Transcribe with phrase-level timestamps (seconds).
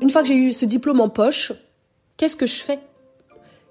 [0.00, 1.52] Une fois que j'ai eu ce diplôme en poche,
[2.16, 2.78] qu'est-ce que je fais?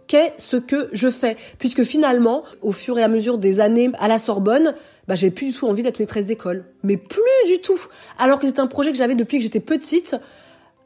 [0.07, 1.37] Qu'est-ce que je fais?
[1.59, 4.73] Puisque finalement, au fur et à mesure des années à la Sorbonne,
[5.07, 6.65] bah, j'ai plus du tout envie d'être maîtresse d'école.
[6.83, 7.79] Mais plus du tout.
[8.17, 10.15] Alors que c'est un projet que j'avais depuis que j'étais petite.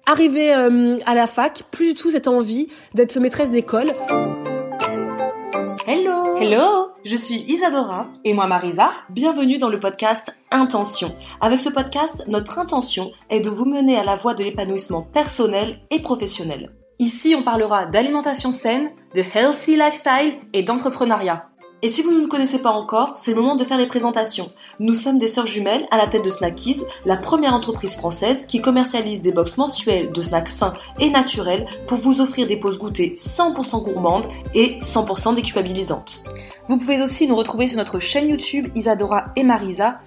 [0.05, 3.93] Arrivé euh, à la fac, plus du tout cette envie d'être maîtresse d'école.
[5.87, 8.91] Hello Hello Je suis Isadora Et moi Marisa.
[9.09, 11.13] Bienvenue dans le podcast Intention.
[11.41, 15.81] Avec ce podcast, notre intention est de vous mener à la voie de l'épanouissement personnel
[15.91, 16.71] et professionnel.
[16.99, 21.49] Ici, on parlera d'alimentation saine, de healthy lifestyle et d'entrepreneuriat.
[21.84, 24.49] Et si vous ne nous connaissez pas encore, c'est le moment de faire les présentations.
[24.79, 28.62] Nous sommes des sœurs jumelles à la tête de Snackies, la première entreprise française qui
[28.62, 33.15] commercialise des box mensuelles de snacks sains et naturels pour vous offrir des pauses goûtées
[33.17, 36.23] 100% gourmandes et 100% déculpabilisantes.
[36.67, 39.99] Vous pouvez aussi nous retrouver sur notre chaîne YouTube Isadora et Marisa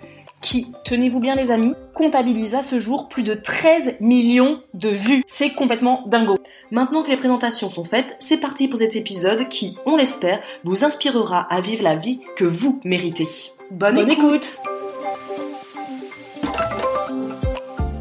[0.47, 5.25] qui, tenez-vous bien les amis, comptabilise à ce jour plus de 13 millions de vues.
[5.27, 6.37] C'est complètement dingo.
[6.71, 10.85] Maintenant que les présentations sont faites, c'est parti pour cet épisode qui, on l'espère, vous
[10.85, 13.27] inspirera à vivre la vie que vous méritez.
[13.73, 14.61] Bonne, écoute.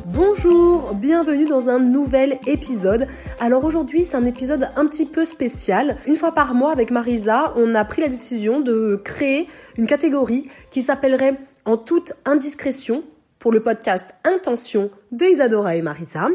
[0.05, 3.07] Bonjour, bienvenue dans un nouvel épisode.
[3.39, 5.97] Alors aujourd'hui c'est un épisode un petit peu spécial.
[6.05, 10.47] Une fois par mois avec Marisa, on a pris la décision de créer une catégorie
[10.69, 13.03] qui s'appellerait en toute indiscrétion
[13.45, 16.29] pour le podcast Intention de Isadora et Marisa.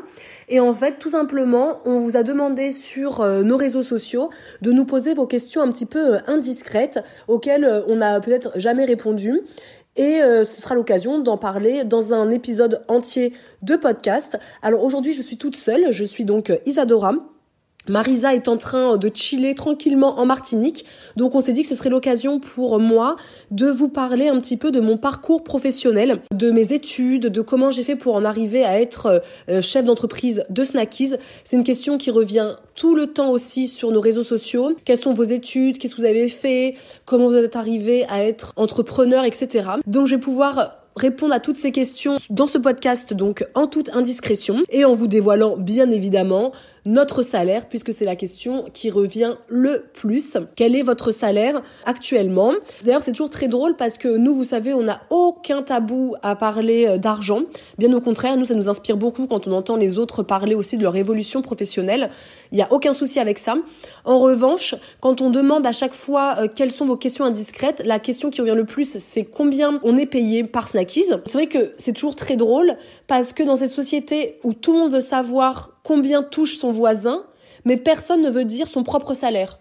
[0.48, 4.31] Et en fait, tout simplement, on vous a demandé sur euh, nos réseaux sociaux
[4.62, 8.53] de nous poser vos questions un petit peu euh, indiscrètes auxquelles euh, on n'a peut-être
[8.60, 9.41] jamais répondu.
[9.97, 14.38] Et ce sera l'occasion d'en parler dans un épisode entier de podcast.
[14.62, 15.91] Alors aujourd'hui, je suis toute seule.
[15.91, 17.12] Je suis donc Isadora.
[17.88, 20.84] Marisa est en train de chiller tranquillement en Martinique,
[21.16, 23.16] donc on s'est dit que ce serait l'occasion pour moi
[23.50, 27.70] de vous parler un petit peu de mon parcours professionnel, de mes études, de comment
[27.70, 31.14] j'ai fait pour en arriver à être euh, chef d'entreprise de Snackies.
[31.42, 34.76] C'est une question qui revient tout le temps aussi sur nos réseaux sociaux.
[34.84, 35.78] Quelles sont vos études?
[35.78, 36.76] Qu'est-ce que vous avez fait?
[37.06, 39.68] Comment vous êtes arrivé à être entrepreneur, etc.
[39.86, 43.91] Donc je vais pouvoir répondre à toutes ces questions dans ce podcast, donc en toute
[43.94, 46.52] indiscrétion et en vous dévoilant bien évidemment
[46.84, 50.36] notre salaire, puisque c'est la question qui revient le plus.
[50.56, 52.52] Quel est votre salaire actuellement?
[52.84, 56.36] D'ailleurs, c'est toujours très drôle parce que nous, vous savez, on n'a aucun tabou à
[56.36, 57.42] parler euh, d'argent.
[57.78, 60.76] Bien au contraire, nous, ça nous inspire beaucoup quand on entend les autres parler aussi
[60.76, 62.10] de leur évolution professionnelle.
[62.52, 63.56] Il n'y a aucun souci avec ça.
[64.04, 67.98] En revanche, quand on demande à chaque fois euh, quelles sont vos questions indiscrètes, la
[67.98, 71.04] question qui revient le plus, c'est combien on est payé par Snackies.
[71.26, 72.76] C'est vrai que c'est toujours très drôle
[73.06, 77.25] parce que dans cette société où tout le monde veut savoir combien touche son voisin,
[77.65, 79.59] mais personne ne veut dire son propre salaire.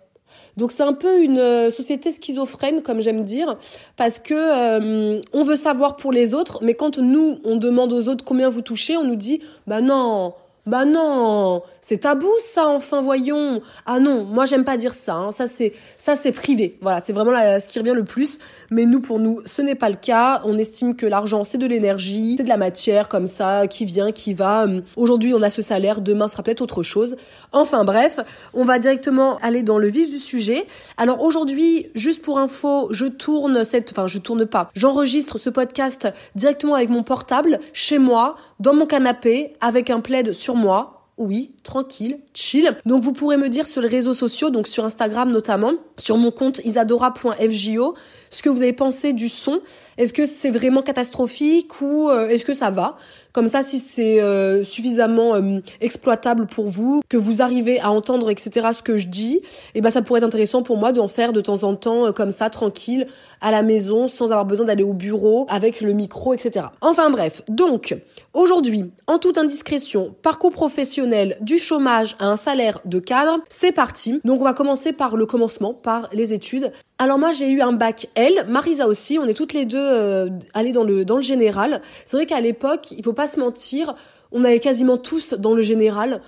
[0.57, 3.57] Donc c'est un peu une euh, société schizophrène, comme j'aime dire,
[3.97, 8.07] parce que euh, on veut savoir pour les autres, mais quand nous on demande aux
[8.09, 10.35] autres combien vous touchez, on nous dit bah non,
[10.67, 13.61] bah non, c'est tabou ça, enfin voyons.
[13.85, 15.15] Ah non, moi j'aime pas dire ça.
[15.15, 15.31] Hein.
[15.31, 16.77] Ça c'est ça c'est privé.
[16.81, 18.37] Voilà, c'est vraiment ce qui revient le plus.
[18.71, 20.41] Mais nous pour nous, ce n'est pas le cas.
[20.45, 24.11] On estime que l'argent c'est de l'énergie, c'est de la matière comme ça qui vient,
[24.11, 24.65] qui va.
[24.95, 27.15] Aujourd'hui on a ce salaire, demain ce sera peut-être autre chose.
[27.51, 28.19] Enfin bref,
[28.53, 30.65] on va directement aller dans le vif du sujet.
[30.97, 36.07] Alors aujourd'hui, juste pour info, je tourne cette, enfin je tourne pas, j'enregistre ce podcast
[36.35, 41.51] directement avec mon portable chez moi, dans mon canapé, avec un plaid sur moi oui,
[41.63, 42.77] tranquille, chill.
[42.85, 46.31] Donc vous pourrez me dire sur les réseaux sociaux, donc sur Instagram notamment, sur mon
[46.31, 47.93] compte isadora.fjo,
[48.31, 49.59] ce que vous avez pensé du son.
[49.97, 52.95] Est-ce que c'est vraiment catastrophique ou euh, est-ce que ça va?
[53.33, 58.29] Comme ça, si c'est euh, suffisamment euh, exploitable pour vous, que vous arrivez à entendre,
[58.29, 59.41] etc., ce que je dis,
[59.75, 62.31] eh ben ça pourrait être intéressant pour moi d'en faire de temps en temps comme
[62.31, 63.07] ça, tranquille,
[63.41, 66.67] à la maison sans avoir besoin d'aller au bureau avec le micro, etc.
[66.81, 67.95] Enfin bref, donc
[68.33, 74.21] aujourd'hui, en toute indiscrétion, parcours professionnel du chômage à un salaire de cadre, c'est parti.
[74.23, 76.71] Donc on va commencer par le commencement, par les études.
[76.97, 80.29] Alors moi j'ai eu un bac L, Marisa aussi, on est toutes les deux euh,
[80.53, 81.81] allées dans le dans le général.
[82.05, 83.95] C'est vrai qu'à l'époque, il faut pas se mentir,
[84.31, 86.21] on avait quasiment tous dans le général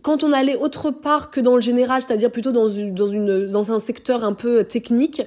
[0.00, 3.46] quand on allait autre part que dans le général, c'est-à-dire plutôt dans une, dans une
[3.46, 5.22] dans un secteur un peu technique,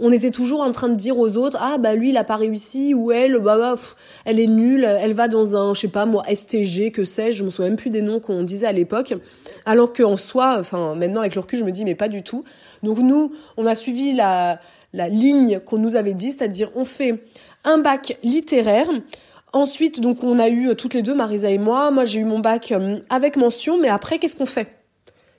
[0.00, 2.36] on était toujours en train de dire aux autres ah bah lui il a pas
[2.36, 3.76] réussi ou elle bah, bah
[4.24, 7.44] elle est nulle, elle va dans un je sais pas moi STG que sais-je, je
[7.44, 9.14] me souviens même plus des noms qu'on disait à l'époque.
[9.66, 12.44] Alors qu'en soi, enfin maintenant avec le recul, je me dis mais pas du tout.
[12.82, 14.58] Donc nous, on a suivi la
[14.92, 17.22] la ligne qu'on nous avait dit, c'est-à-dire on fait
[17.64, 18.88] un bac littéraire.
[19.52, 21.90] Ensuite, donc on a eu toutes les deux, Marisa et moi.
[21.90, 24.68] Moi, j'ai eu mon bac euh, avec mention, mais après, qu'est-ce qu'on fait?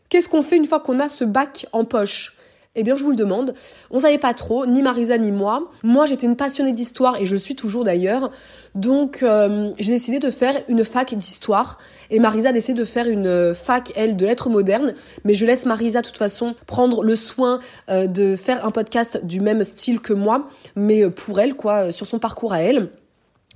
[0.10, 2.36] Qu'est-ce qu'on fait une fois qu'on a ce bac en poche?
[2.76, 3.54] Eh bien, je vous le demande.
[3.90, 5.70] On savait pas trop, ni Marisa ni moi.
[5.84, 8.32] Moi, j'étais une passionnée d'histoire et je le suis toujours d'ailleurs.
[8.76, 11.80] Donc, euh, j'ai décidé de faire une fac d'histoire
[12.10, 14.94] et Marisa a décidé de faire une fac, elle, de lettres modernes.
[15.26, 17.60] Mais je laisse Marisa, de toute façon, prendre le soin
[17.90, 20.48] euh, de faire un podcast du même style que moi,
[20.78, 22.90] mais pour elle, quoi, sur son parcours à elle.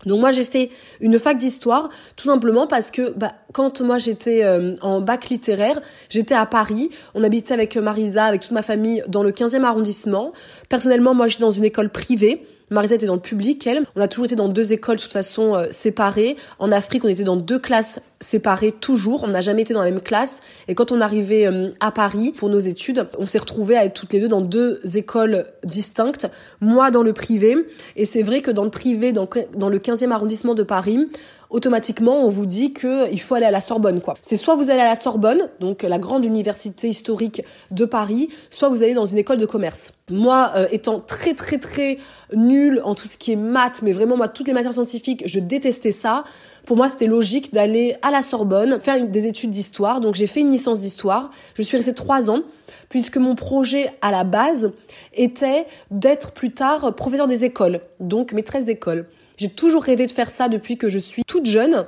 [0.05, 0.69] Donc moi j'ai fait
[0.99, 5.81] une fac d'histoire tout simplement parce que bah, quand moi j'étais euh, en bac littéraire,
[6.09, 10.33] j'étais à Paris, on habitait avec Marisa, avec toute ma famille dans le 15e arrondissement.
[10.69, 13.83] Personnellement moi j'étais dans une école privée Marisa était dans le public, elle.
[13.95, 16.35] On a toujours été dans deux écoles, de toute façon, euh, séparées.
[16.59, 19.23] En Afrique, on était dans deux classes séparées, toujours.
[19.23, 20.41] On n'a jamais été dans la même classe.
[20.67, 23.93] Et quand on arrivait euh, à Paris pour nos études, on s'est retrouvés à être
[23.93, 26.27] toutes les deux dans deux écoles distinctes.
[26.59, 27.55] Moi, dans le privé.
[27.95, 31.07] Et c'est vrai que dans le privé, dans, dans le 15e arrondissement de Paris,
[31.55, 34.15] automatiquement on vous dit que il faut aller à la Sorbonne quoi.
[34.21, 38.67] C'est soit vous allez à la Sorbonne, donc la grande université historique de Paris, soit
[38.67, 39.93] vous allez dans une école de commerce.
[40.11, 41.97] Moi euh, étant très très très
[42.35, 45.39] nulle en tout ce qui est maths, mais vraiment moi toutes les matières scientifiques, je
[45.39, 46.25] détestais ça.
[46.65, 50.01] Pour moi, c'était logique d'aller à la Sorbonne, faire des études d'histoire.
[50.01, 51.29] Donc j'ai fait une licence d'histoire.
[51.53, 52.41] Je suis restée trois ans
[52.89, 54.71] puisque mon projet à la base
[55.13, 59.05] était d'être plus tard professeur des écoles, donc maîtresse d'école.
[59.37, 61.85] J'ai toujours rêvé de faire ça depuis que je suis toute jeune.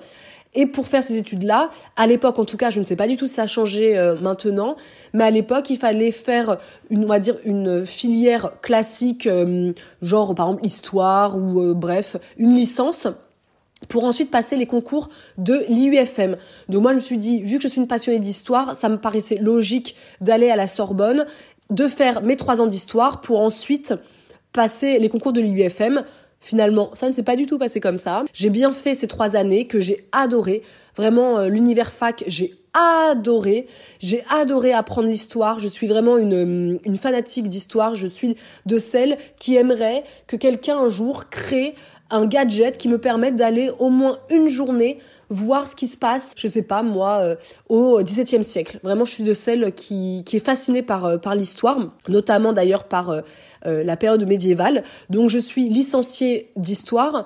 [0.54, 3.16] Et pour faire ces études-là, à l'époque en tout cas, je ne sais pas du
[3.16, 4.76] tout si ça a changé euh, maintenant,
[5.14, 6.58] mais à l'époque, il fallait faire
[6.90, 12.18] une, on va dire une filière classique, euh, genre par exemple histoire ou euh, bref,
[12.38, 13.08] une licence
[13.88, 16.38] pour ensuite passer les concours de l'IUFM.
[16.70, 18.98] Donc moi je me suis dit, vu que je suis une passionnée d'histoire, ça me
[18.98, 21.26] paraissait logique d'aller à la Sorbonne,
[21.70, 23.94] de faire mes trois ans d'histoire pour ensuite
[24.54, 26.04] passer les concours de l'IUFM
[26.40, 28.24] Finalement, ça ne s'est pas du tout passé comme ça.
[28.34, 30.64] J'ai bien fait ces trois années que j'ai adoré.
[30.96, 33.68] Vraiment, euh, l'univers fac, j'ai adoré.
[34.00, 35.60] J'ai adoré apprendre l'histoire.
[35.60, 37.96] Je suis vraiment une, une fanatique d'histoire.
[37.96, 38.36] Je suis
[38.66, 41.76] de celles qui aimeraient que quelqu'un un jour crée
[42.10, 45.00] un gadget qui me permette d'aller au moins une journée
[45.30, 47.36] voir ce qui se passe, je sais pas moi, euh,
[47.70, 48.80] au XVIIe siècle.
[48.84, 51.78] Vraiment, je suis de celles qui, qui est fascinée par, euh, par l'histoire,
[52.08, 53.10] notamment d'ailleurs par
[53.68, 54.84] euh, la période médiévale.
[55.10, 57.26] Donc je suis licenciée d'histoire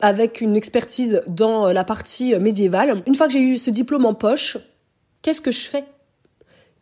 [0.00, 3.02] avec une expertise dans euh, la partie euh, médiévale.
[3.06, 4.58] Une fois que j'ai eu ce diplôme en poche,
[5.22, 5.84] qu'est-ce que je fais?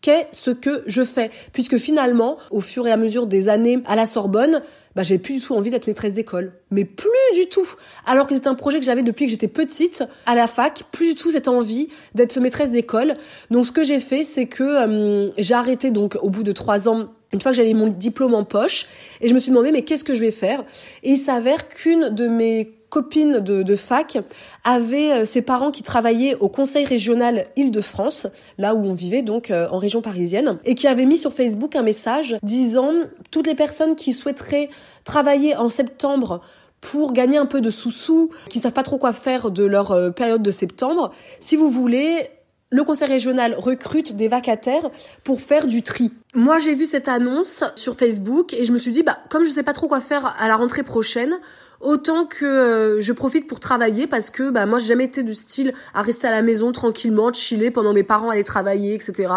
[0.01, 1.31] Qu'est-ce que je fais?
[1.53, 4.63] Puisque finalement, au fur et à mesure des années à la Sorbonne,
[4.95, 6.53] bah, j'ai plus du tout envie d'être maîtresse d'école.
[6.71, 7.69] Mais plus du tout.
[8.07, 11.11] Alors que c'est un projet que j'avais depuis que j'étais petite à la fac, plus
[11.11, 13.15] du tout cette envie d'être maîtresse d'école.
[13.51, 17.11] Donc ce que j'ai fait, c'est que j'ai arrêté donc au bout de trois ans
[17.33, 18.87] une fois que j'avais mon diplôme en poche,
[19.21, 20.65] et je me suis demandé mais qu'est-ce que je vais faire?
[21.05, 24.19] Et il s'avère qu'une de mes copines de, fac
[24.65, 28.27] avait euh, ses parents qui travaillaient au conseil régional Île-de-France,
[28.59, 31.77] là où on vivait donc euh, en région parisienne, et qui avait mis sur Facebook
[31.77, 32.93] un message disant
[33.31, 34.69] toutes les personnes qui souhaiteraient
[35.05, 36.43] travailler en septembre
[36.81, 40.11] pour gagner un peu de sous-sous, qui savent pas trop quoi faire de leur euh,
[40.11, 42.29] période de septembre, si vous voulez,
[42.71, 44.91] le conseil régional recrute des vacataires
[45.25, 46.13] pour faire du tri.
[46.35, 49.51] Moi, j'ai vu cette annonce sur Facebook et je me suis dit, bah, comme je
[49.51, 51.41] sais pas trop quoi faire à la rentrée prochaine,
[51.81, 55.35] autant que euh, je profite pour travailler parce que bah moi j'ai jamais été du
[55.35, 59.33] style à rester à la maison tranquillement, chiller pendant mes parents allaient travailler, etc.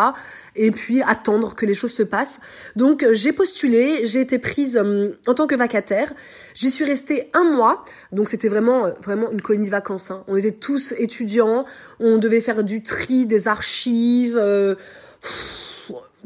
[0.56, 2.40] Et puis attendre que les choses se passent.
[2.76, 6.14] Donc euh, j'ai postulé, j'ai été prise euh, en tant que vacataire.
[6.54, 10.12] J'y suis restée un mois, donc c'était vraiment vraiment une colonie de vacances.
[10.12, 10.24] Hein.
[10.28, 11.66] On était tous étudiants,
[12.00, 14.40] on devait faire du tri des archives.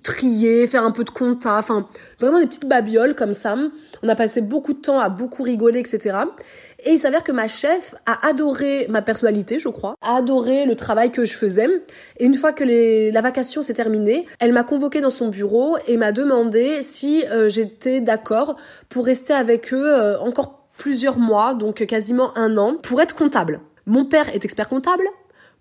[0.04, 1.88] Trier, faire un peu de compta, enfin
[2.20, 3.56] vraiment des petites babioles comme ça.
[4.04, 6.18] On a passé beaucoup de temps à beaucoup rigoler, etc.
[6.86, 10.76] Et il s'avère que ma chef a adoré ma personnalité, je crois, a adoré le
[10.76, 11.68] travail que je faisais.
[12.18, 12.64] Et une fois que
[13.12, 17.50] la vacation s'est terminée, elle m'a convoqué dans son bureau et m'a demandé si euh,
[17.50, 18.58] j'étais d'accord
[18.90, 23.62] pour rester avec eux euh, encore plusieurs mois, donc quasiment un an, pour être comptable.
[23.88, 25.04] Mon père est expert comptable,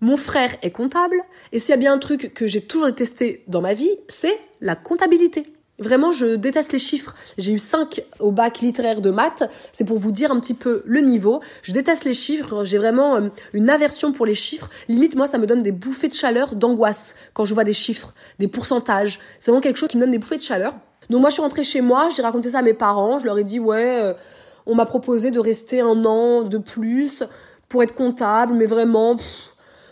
[0.01, 1.17] mon frère est comptable,
[1.51, 4.39] et s'il y a bien un truc que j'ai toujours détesté dans ma vie, c'est
[4.61, 5.45] la comptabilité.
[5.79, 7.15] Vraiment, je déteste les chiffres.
[7.37, 9.43] J'ai eu 5 au bac littéraire de maths.
[9.73, 11.39] C'est pour vous dire un petit peu le niveau.
[11.61, 12.63] Je déteste les chiffres.
[12.63, 14.71] J'ai vraiment euh, une aversion pour les chiffres.
[14.87, 18.15] Limite, moi, ça me donne des bouffées de chaleur, d'angoisse quand je vois des chiffres,
[18.39, 19.19] des pourcentages.
[19.39, 20.73] C'est vraiment quelque chose qui me donne des bouffées de chaleur.
[21.09, 23.37] Donc moi je suis rentrée chez moi, j'ai raconté ça à mes parents, je leur
[23.37, 24.13] ai dit ouais, euh,
[24.65, 27.23] on m'a proposé de rester un an de plus
[27.69, 29.15] pour être comptable, mais vraiment,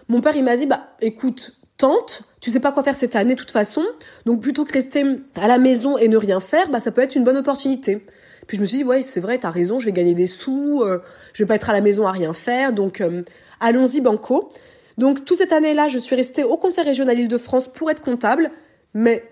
[0.08, 3.36] mon père il m'a dit bah écoute, tente, tu sais pas quoi faire cette année
[3.36, 3.84] de toute façon,
[4.26, 5.04] donc plutôt que rester
[5.36, 8.02] à la maison et ne rien faire, bah ça peut être une bonne opportunité.
[8.48, 10.82] Puis je me suis dit ouais c'est vrai, t'as raison, je vais gagner des sous,
[10.84, 11.00] euh,
[11.34, 13.24] je vais pas être à la maison à rien faire, donc euh,
[13.60, 14.50] allons-y banco.
[14.98, 18.52] Donc toute cette année-là, je suis restée au Conseil régional Île-de-France pour être comptable,
[18.94, 19.24] mais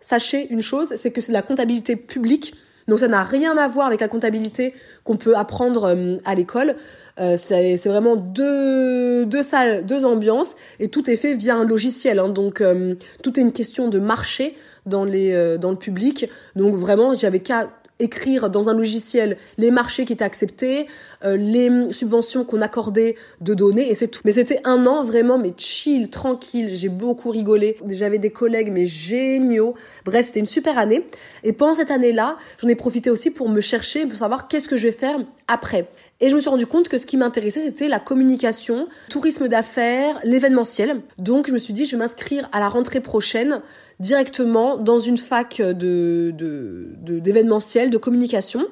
[0.00, 2.54] sachez une chose, c'est que c'est de la comptabilité publique,
[2.88, 6.76] donc ça n'a rien à voir avec la comptabilité qu'on peut apprendre euh, à l'école.
[7.18, 12.18] Euh, c'est vraiment deux, deux salles, deux ambiances, et tout est fait via un logiciel.
[12.18, 14.54] Hein, donc euh, tout est une question de marché
[14.84, 16.28] dans les dans le public.
[16.54, 17.68] Donc vraiment, j'avais qu'à
[17.98, 20.86] écrire dans un logiciel les marchés qui étaient acceptés,
[21.24, 24.20] euh, les subventions qu'on accordait de donner et c'est tout.
[24.24, 27.76] Mais c'était un an vraiment mais chill, tranquille, j'ai beaucoup rigolé.
[27.88, 29.74] J'avais des collègues mais géniaux.
[30.04, 31.06] Bref, c'était une super année.
[31.42, 34.76] Et pendant cette année-là, j'en ai profité aussi pour me chercher, pour savoir qu'est-ce que
[34.76, 35.18] je vais faire
[35.48, 35.88] après.
[36.20, 40.18] Et je me suis rendu compte que ce qui m'intéressait, c'était la communication, tourisme d'affaires,
[40.24, 41.02] l'événementiel.
[41.18, 43.60] Donc je me suis dit, je vais m'inscrire à la rentrée prochaine
[44.00, 46.32] directement dans une fac de
[47.00, 48.66] d'événementiel, de, de, communication.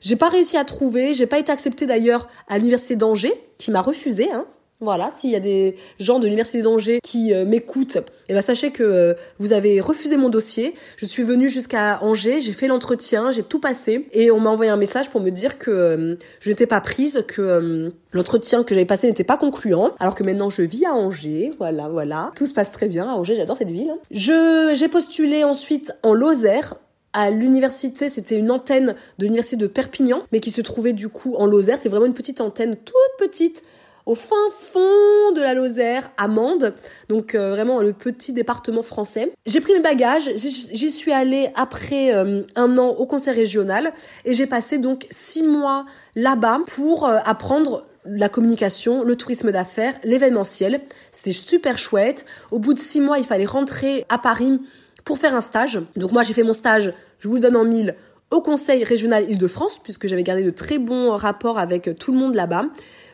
[0.00, 3.82] J'ai pas réussi à trouver, j'ai pas été acceptée d'ailleurs à l'université d'Angers, qui m'a
[3.82, 4.46] refusé, hein,
[4.80, 8.70] voilà, s'il y a des gens de l'université d'Angers qui euh, m'écoutent, eh ben sachez
[8.70, 10.74] que euh, vous avez refusé mon dossier.
[10.96, 14.70] Je suis venue jusqu'à Angers, j'ai fait l'entretien, j'ai tout passé et on m'a envoyé
[14.70, 18.86] un message pour me dire que euh, je n'étais pas prise, que l'entretien que j'avais
[18.86, 21.50] passé n'était pas concluant, alors que maintenant je vis à Angers.
[21.58, 23.94] Voilà, voilà, tout se passe très bien à Angers, j'adore cette ville.
[24.10, 26.76] Je j'ai postulé ensuite en Lozère
[27.12, 31.34] à l'université, c'était une antenne de l'université de Perpignan, mais qui se trouvait du coup
[31.36, 31.76] en Lozère.
[31.76, 33.62] C'est vraiment une petite antenne, toute petite,
[34.10, 36.74] au fin fond de la Lozère, à Mende,
[37.08, 39.32] donc euh, vraiment le petit département français.
[39.46, 43.92] J'ai pris mes bagages, j'y suis allée après euh, un an au conseil régional
[44.24, 45.86] et j'ai passé donc six mois
[46.16, 50.80] là-bas pour euh, apprendre la communication, le tourisme d'affaires, l'événementiel.
[51.12, 52.26] C'était super chouette.
[52.50, 54.60] Au bout de six mois, il fallait rentrer à Paris
[55.04, 55.80] pour faire un stage.
[55.94, 57.94] Donc moi, j'ai fait mon stage, je vous le donne en mille,
[58.32, 62.34] au Conseil régional Île-de-France, puisque j'avais gardé de très bons rapports avec tout le monde
[62.34, 62.64] là-bas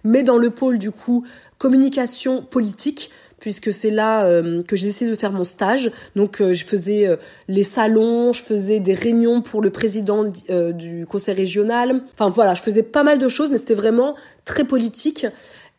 [0.07, 1.25] mais dans le pôle du coup
[1.59, 5.91] communication politique puisque c'est là euh, que j'ai décidé de faire mon stage.
[6.15, 7.17] Donc euh, je faisais euh,
[7.49, 12.03] les salons, je faisais des réunions pour le président du conseil régional.
[12.15, 15.27] Enfin voilà, je faisais pas mal de choses, mais c'était vraiment très politique.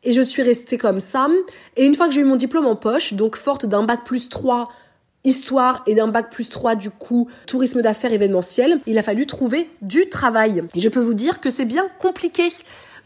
[0.04, 1.28] Et je suis restée comme ça.
[1.76, 4.30] Et une fois que j'ai eu mon diplôme en poche, donc forte d'un bac plus
[4.30, 4.70] 3
[5.24, 9.70] histoire et d'un bac plus 3 du coup tourisme d'affaires événementiel, il a fallu trouver
[9.82, 10.64] du travail.
[10.74, 12.50] Et je peux vous dire que c'est bien compliqué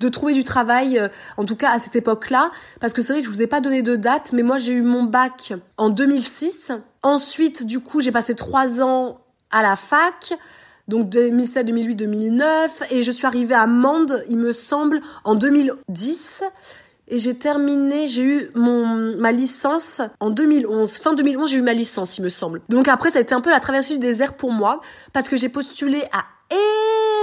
[0.01, 3.21] de trouver du travail, euh, en tout cas à cette époque-là, parce que c'est vrai
[3.21, 5.89] que je vous ai pas donné de date, mais moi j'ai eu mon bac en
[5.89, 6.73] 2006.
[7.03, 10.33] Ensuite, du coup, j'ai passé trois ans à la fac,
[10.87, 16.43] donc 2007, 2008, 2009, et je suis arrivée à Mende, il me semble, en 2010
[17.11, 20.91] et j'ai terminé, j'ai eu mon ma licence en 2011.
[20.93, 22.61] Fin 2011, j'ai eu ma licence, il me semble.
[22.69, 24.79] Donc après, ça a été un peu la traversée du désert pour moi
[25.11, 26.23] parce que j'ai postulé à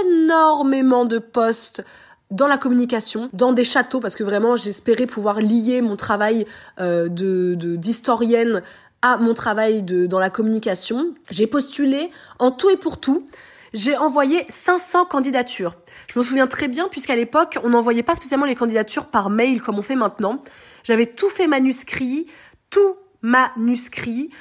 [0.05, 1.83] énormément de postes
[2.31, 6.45] dans la communication, dans des châteaux, parce que vraiment j'espérais pouvoir lier mon travail
[6.79, 8.61] euh, de d'historienne
[9.01, 11.13] à mon travail de dans la communication.
[11.31, 13.25] J'ai postulé en tout et pour tout.
[13.73, 15.75] J'ai envoyé 500 candidatures.
[16.07, 19.61] Je me souviens très bien puisqu'à l'époque, on n'envoyait pas spécialement les candidatures par mail
[19.61, 20.39] comme on fait maintenant.
[20.83, 22.27] J'avais tout fait manuscrit,
[22.69, 24.31] tout manuscrit,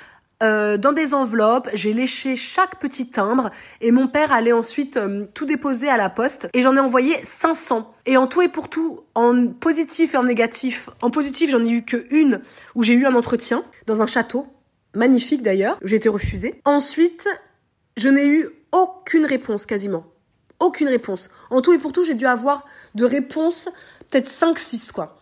[0.43, 5.27] euh, dans des enveloppes, j'ai léché chaque petit timbre et mon père allait ensuite euh,
[5.35, 7.93] tout déposer à la poste et j'en ai envoyé 500.
[8.07, 11.71] Et en tout et pour tout, en positif et en négatif, en positif j'en ai
[11.71, 12.41] eu que une
[12.77, 14.47] où j'ai eu un entretien dans un château,
[14.95, 16.61] magnifique d'ailleurs, j'ai été refusée.
[16.65, 17.29] Ensuite,
[17.97, 20.07] je n'ai eu aucune réponse quasiment.
[20.61, 21.31] Aucune réponse.
[21.51, 22.65] En tout et pour tout, j'ai dû avoir
[22.95, 23.69] de réponses
[24.09, 25.18] peut-être 5-6 quoi.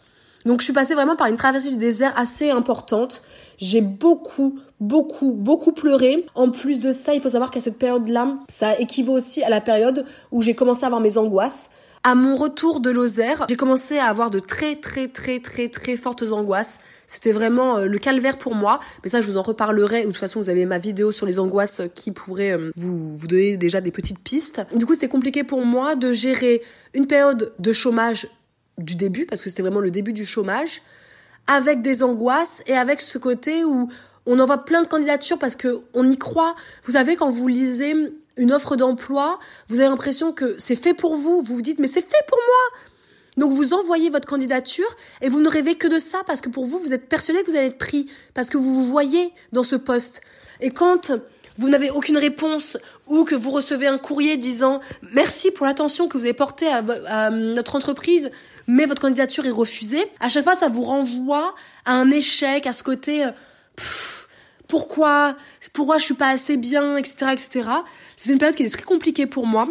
[0.47, 3.23] Donc je suis passée vraiment par une traversée du désert assez importante.
[3.59, 6.25] J'ai beaucoup, beaucoup, beaucoup pleuré.
[6.37, 9.61] En plus de ça, il faut savoir qu'à cette période-là, ça équivaut aussi à la
[9.61, 11.69] période où j'ai commencé à avoir mes angoisses.
[12.05, 15.97] À mon retour de Lozère, j'ai commencé à avoir de très très très très très
[15.97, 16.79] fortes angoisses.
[17.09, 20.03] C'était vraiment euh, le calvaire pour moi, mais ça je vous en reparlerai.
[20.03, 23.17] Ou de toute façon, vous avez ma vidéo sur les angoisses qui pourrait euh, vous
[23.17, 24.65] vous donner déjà des petites pistes.
[24.77, 26.63] Du coup, c'était compliqué pour moi de gérer
[26.95, 28.29] une période de chômage
[28.79, 30.83] du début, parce que c'était vraiment le début du chômage,
[31.47, 33.89] avec des angoisses et avec ce côté où
[34.27, 36.57] on envoie plein de candidatures parce que on y croit.
[36.85, 37.95] Vous savez, quand vous lisez
[38.37, 41.43] une offre d'emploi, vous avez l'impression que c'est fait pour vous.
[41.43, 42.81] Vous vous dites, mais c'est fait pour moi.
[43.37, 44.89] Donc vous envoyez votre candidature
[45.21, 47.51] et vous ne rêvez que de ça parce que pour vous, vous êtes persuadé que
[47.51, 50.23] vous allez être pris parce que vous vous voyez dans ce poste.
[50.61, 51.13] Et quand
[51.59, 54.81] vous n'avez aucune réponse ou que vous recevez un courrier disant
[55.13, 58.31] merci pour l'attention que vous avez portée à, notre entreprise,
[58.67, 61.55] mais votre candidature est refusée, à chaque fois ça vous renvoie
[61.85, 63.31] à un échec, à ce côté euh,
[64.69, 65.37] pourquoi,
[65.73, 67.71] pourquoi je suis pas assez bien, etc., etc.
[68.17, 69.69] C'est une période qui était très compliquée pour moi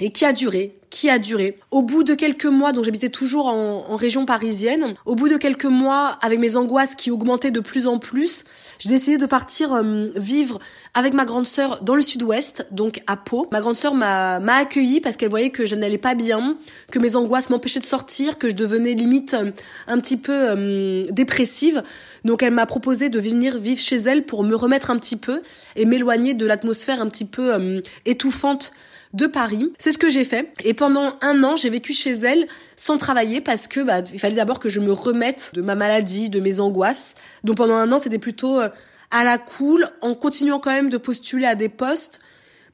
[0.00, 1.58] et qui a duré, qui a duré.
[1.70, 5.64] Au bout de quelques mois, donc j'habitais toujours en, région parisienne, au bout de quelques
[5.64, 8.44] mois, avec mes angoisses qui augmentaient de plus en plus,
[8.78, 10.60] j'ai décidé de partir euh, vivre
[10.94, 13.48] avec ma grande sœur dans le sud-ouest, donc à Pau.
[13.50, 16.56] Ma grande sœur m'a accueillie parce qu'elle voyait que je n'allais pas bien,
[16.90, 19.50] que mes angoisses m'empêchaient de sortir, que je devenais limite euh,
[19.88, 21.82] un petit peu euh, dépressive.
[22.24, 25.42] Donc elle m'a proposé de venir vivre chez elle pour me remettre un petit peu
[25.76, 28.72] et m'éloigner de l'atmosphère un petit peu étouffante
[29.14, 29.72] de Paris.
[29.78, 30.52] C'est ce que j'ai fait.
[30.64, 32.46] Et pendant un an, j'ai vécu chez elle
[32.76, 36.28] sans travailler parce que bah, il fallait d'abord que je me remette de ma maladie,
[36.28, 37.14] de mes angoisses.
[37.44, 38.68] Donc pendant un an, c'était plutôt euh,
[39.10, 42.20] à la cool, en continuant quand même de postuler à des postes,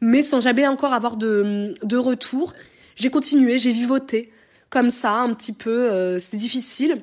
[0.01, 2.53] mais sans jamais encore avoir de, de retour.
[2.97, 4.33] J'ai continué, j'ai vivoté
[4.71, 5.93] comme ça, un petit peu.
[5.93, 7.03] Euh, c'était difficile.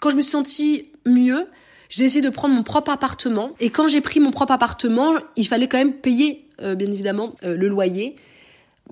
[0.00, 1.46] Quand je me suis sentie mieux,
[1.88, 3.52] j'ai décidé de prendre mon propre appartement.
[3.60, 7.34] Et quand j'ai pris mon propre appartement, il fallait quand même payer, euh, bien évidemment,
[7.42, 8.16] le loyer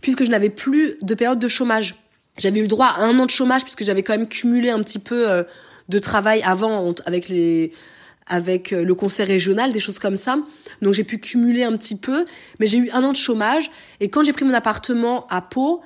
[0.02, 1.96] puisque je n'avais plus de période de chômage.
[2.38, 4.82] J'avais eu le droit à un an de chômage puisque j'avais quand même cumulé un
[4.82, 5.42] petit peu euh,
[5.88, 7.72] de travail avant avec les
[8.28, 10.36] avec euh, le conseil régional, des choses comme ça.
[10.82, 12.24] Donc j'ai pu cumuler un petit peu,
[12.58, 15.80] mais j'ai eu un an de chômage et quand j'ai pris mon appartement à Pau,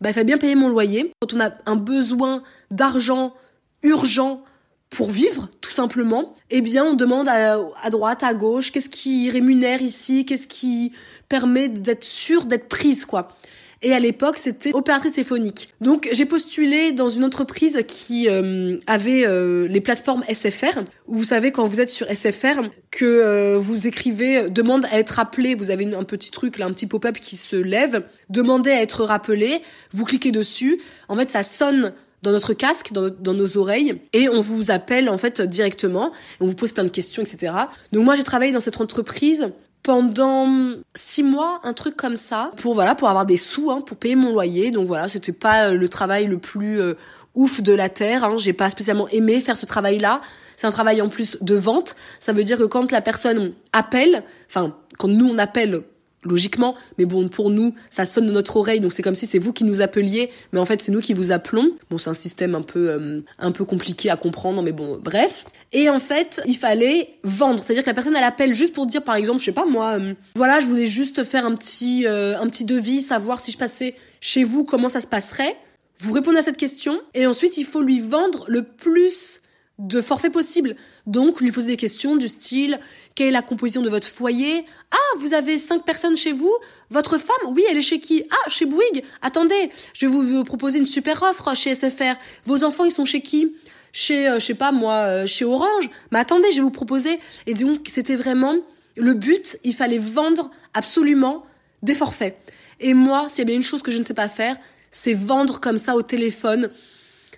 [0.00, 1.12] bah, il fallait bien payer mon loyer.
[1.20, 3.34] Quand on a un besoin d'argent
[3.82, 4.42] urgent
[4.90, 9.30] pour vivre, tout simplement, eh bien, on demande à, à droite, à gauche, qu'est-ce qui
[9.30, 10.92] rémunère ici, qu'est-ce qui
[11.28, 13.36] permet d'être sûr d'être prise, quoi.
[13.82, 15.74] Et à l'époque, c'était opératrice téléphonique.
[15.80, 20.80] Donc, j'ai postulé dans une entreprise qui euh, avait euh, les plateformes SFR.
[21.06, 25.54] Vous savez, quand vous êtes sur SFR, que euh, vous écrivez demande à être appelé.
[25.54, 28.02] Vous avez un petit truc, là, un petit pop-up qui se lève.
[28.30, 29.60] Demandez à être rappelé.
[29.92, 30.80] Vous cliquez dessus.
[31.08, 31.92] En fait, ça sonne
[32.22, 36.46] dans notre casque, dans, dans, nos oreilles, et on vous appelle en fait directement, on
[36.46, 37.52] vous pose plein de questions, etc.
[37.92, 39.50] Donc moi j'ai travaillé dans cette entreprise
[39.86, 40.48] pendant
[40.96, 44.16] six mois, un truc comme ça, pour voilà, pour avoir des sous, hein, pour payer
[44.16, 44.72] mon loyer.
[44.72, 46.94] Donc voilà, c'était pas euh, le travail le plus euh,
[47.36, 48.24] ouf de la terre.
[48.24, 48.36] Hein.
[48.36, 50.22] J'ai pas spécialement aimé faire ce travail-là.
[50.56, 51.94] C'est un travail en plus de vente.
[52.18, 55.82] Ça veut dire que quand la personne appelle, enfin quand nous on appelle
[56.24, 59.38] logiquement, mais bon, pour nous, ça sonne dans notre oreille, donc c'est comme si c'est
[59.38, 61.70] vous qui nous appeliez, mais en fait, c'est nous qui vous appelons.
[61.90, 65.44] Bon, c'est un système un peu, euh, un peu compliqué à comprendre, mais bon, bref.
[65.72, 69.02] Et en fait, il fallait vendre, c'est-à-dire que la personne, elle appelle juste pour dire,
[69.02, 72.38] par exemple, je sais pas moi, euh, voilà, je voulais juste faire un petit, euh,
[72.40, 75.56] un petit devis, savoir si je passais chez vous, comment ça se passerait.
[75.98, 79.40] Vous répondez à cette question, et ensuite, il faut lui vendre le plus
[79.78, 80.76] de forfaits possible.
[81.06, 82.80] Donc, lui poser des questions du style,
[83.16, 84.64] quelle est la composition de votre foyer?
[84.92, 86.54] Ah, vous avez cinq personnes chez vous?
[86.90, 87.34] Votre femme?
[87.48, 88.22] Oui, elle est chez qui?
[88.30, 92.14] Ah, chez Bouygues Attendez, je vais vous proposer une super offre chez SFR.
[92.44, 93.56] Vos enfants, ils sont chez qui?
[93.92, 95.90] Chez, euh, je sais pas moi, euh, chez Orange.
[96.12, 97.18] Mais attendez, je vais vous proposer.
[97.46, 98.54] Et donc, c'était vraiment
[98.96, 99.58] le but.
[99.64, 101.44] Il fallait vendre absolument
[101.82, 102.36] des forfaits.
[102.80, 104.56] Et moi, s'il y a bien une chose que je ne sais pas faire,
[104.90, 106.70] c'est vendre comme ça au téléphone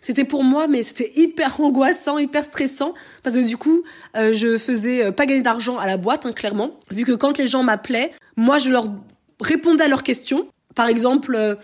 [0.00, 3.82] c'était pour moi, mais c'était hyper angoissant, hyper stressant, parce que du coup,
[4.16, 7.38] euh, je faisais euh, pas gagner d'argent à la boîte, hein, clairement, vu que quand
[7.38, 8.86] les gens m'appelaient, moi, je leur
[9.40, 10.48] répondais à leurs questions.
[10.74, 11.54] Par exemple, euh,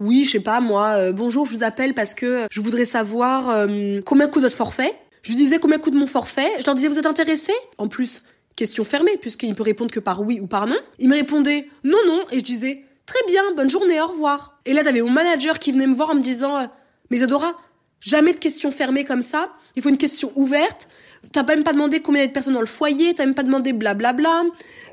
[0.00, 3.66] oui, je sais pas, moi, bonjour, je vous appelle parce que je voudrais savoir
[4.04, 4.94] combien coûte votre forfait.
[5.22, 6.50] Je lui disais combien coûte mon forfait.
[6.60, 7.52] Je leur disais, vous êtes intéressé?
[7.78, 8.22] En plus,
[8.56, 10.76] question fermée, puisqu'il peut répondre que par oui ou par non.
[10.98, 14.60] Il me répondait non, non, et je disais, très bien, bonne journée, au revoir.
[14.66, 16.68] Et là, t'avais mon manager qui venait me voir en me disant,
[17.10, 17.56] mais Adora,
[18.00, 19.50] Jamais de questions fermées comme ça.
[19.74, 20.88] Il faut une question ouverte.
[21.32, 23.34] T'as même pas demandé combien il y a de personnes dans le foyer, t'as même
[23.34, 24.44] pas demandé blablabla.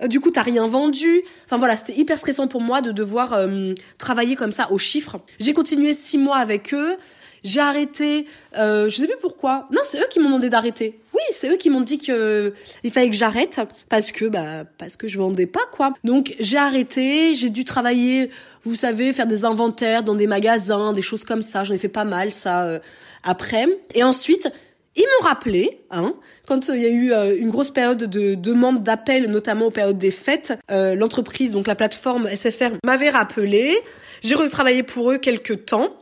[0.01, 1.21] Euh, du coup, t'as rien vendu.
[1.45, 5.19] Enfin voilà, c'était hyper stressant pour moi de devoir euh, travailler comme ça aux chiffres.
[5.39, 6.95] J'ai continué six mois avec eux.
[7.43, 8.25] J'ai arrêté,
[8.57, 9.67] euh, je sais plus pourquoi.
[9.71, 11.02] Non, c'est eux qui m'ont demandé d'arrêter.
[11.13, 14.95] Oui, c'est eux qui m'ont dit que il fallait que j'arrête parce que bah parce
[14.95, 15.93] que je vendais pas quoi.
[16.04, 18.30] Donc j'ai arrêté, j'ai dû travailler,
[18.63, 21.63] vous savez, faire des inventaires dans des magasins, des choses comme ça.
[21.63, 22.80] J'en ai fait pas mal ça euh,
[23.23, 23.67] après.
[23.93, 24.49] Et ensuite,
[24.95, 26.13] ils m'ont rappelé, hein,
[26.45, 29.97] quand il y a eu euh, une grosse période de demande d'appel, notamment aux périodes
[29.97, 33.76] des fêtes, euh, l'entreprise, donc la plateforme SFR, m'avait rappelé.
[34.21, 35.95] J'ai retravaillé pour eux quelques temps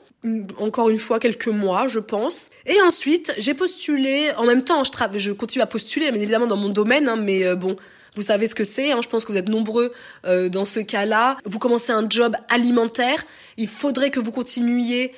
[0.60, 2.50] encore une fois quelques mois, je pense.
[2.66, 4.32] Et ensuite, j'ai postulé.
[4.38, 7.46] En même temps, je, je continue à postuler, bien évidemment dans mon domaine, hein, mais
[7.46, 7.76] euh, bon,
[8.16, 8.92] vous savez ce que c'est.
[8.92, 9.92] Hein, je pense que vous êtes nombreux
[10.26, 11.38] euh, dans ce cas-là.
[11.46, 13.24] Vous commencez un job alimentaire.
[13.58, 15.14] Il faudrait que vous continuiez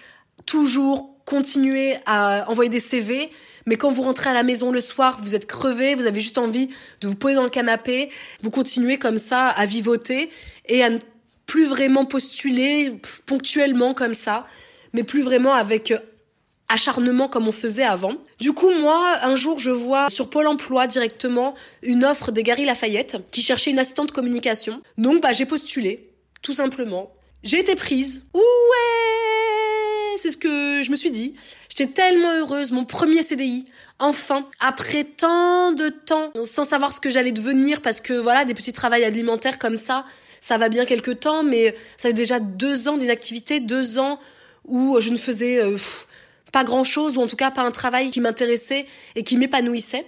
[0.46, 3.32] toujours continuer à envoyer des CV,
[3.66, 6.38] Mais quand vous rentrez à la maison le soir, vous êtes crevé, vous avez juste
[6.38, 6.68] envie
[7.00, 8.10] de vous poser dans le canapé,
[8.42, 10.30] vous continuez comme ça à vivoter
[10.66, 10.98] et à ne
[11.46, 14.46] plus vraiment postuler ponctuellement comme ça,
[14.94, 16.00] mais plus vraiment avec euh,
[16.70, 18.16] acharnement comme on faisait avant.
[18.40, 22.66] Du coup, moi, un jour, je vois sur Pôle emploi directement une offre des Gary
[22.66, 24.82] Lafayette qui cherchait une assistante communication.
[24.98, 26.10] Donc, bah, j'ai postulé,
[26.42, 27.12] tout simplement.
[27.44, 28.24] J'ai été prise.
[28.34, 28.42] Ouais!
[30.18, 31.36] C'est ce que je me suis dit.
[31.70, 33.66] J'étais tellement heureuse, mon premier CDI.
[34.00, 38.54] Enfin, après tant de temps, sans savoir ce que j'allais devenir, parce que voilà, des
[38.54, 40.06] petits travails alimentaires comme ça,
[40.40, 44.20] ça va bien quelques temps, mais ça fait déjà deux ans d'inactivité, deux ans
[44.66, 45.78] où je ne faisais euh,
[46.52, 50.06] pas grand chose, ou en tout cas pas un travail qui m'intéressait et qui m'épanouissait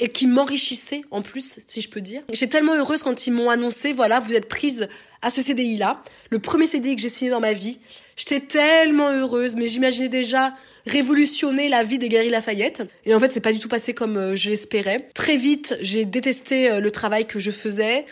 [0.00, 2.22] et qui m'enrichissait en plus, si je peux dire.
[2.32, 4.88] J'étais tellement heureuse quand ils m'ont annoncé, voilà, vous êtes prise
[5.22, 7.78] à ce CDI-là, le premier CDI que j'ai signé dans ma vie.
[8.16, 10.50] J'étais tellement heureuse, mais j'imaginais déjà
[10.86, 12.82] révolutionner la vie des Gary Lafayette.
[13.06, 15.08] Et en fait, c'est pas du tout passé comme euh, je l'espérais.
[15.14, 18.04] Très vite, j'ai détesté euh, le travail que je faisais.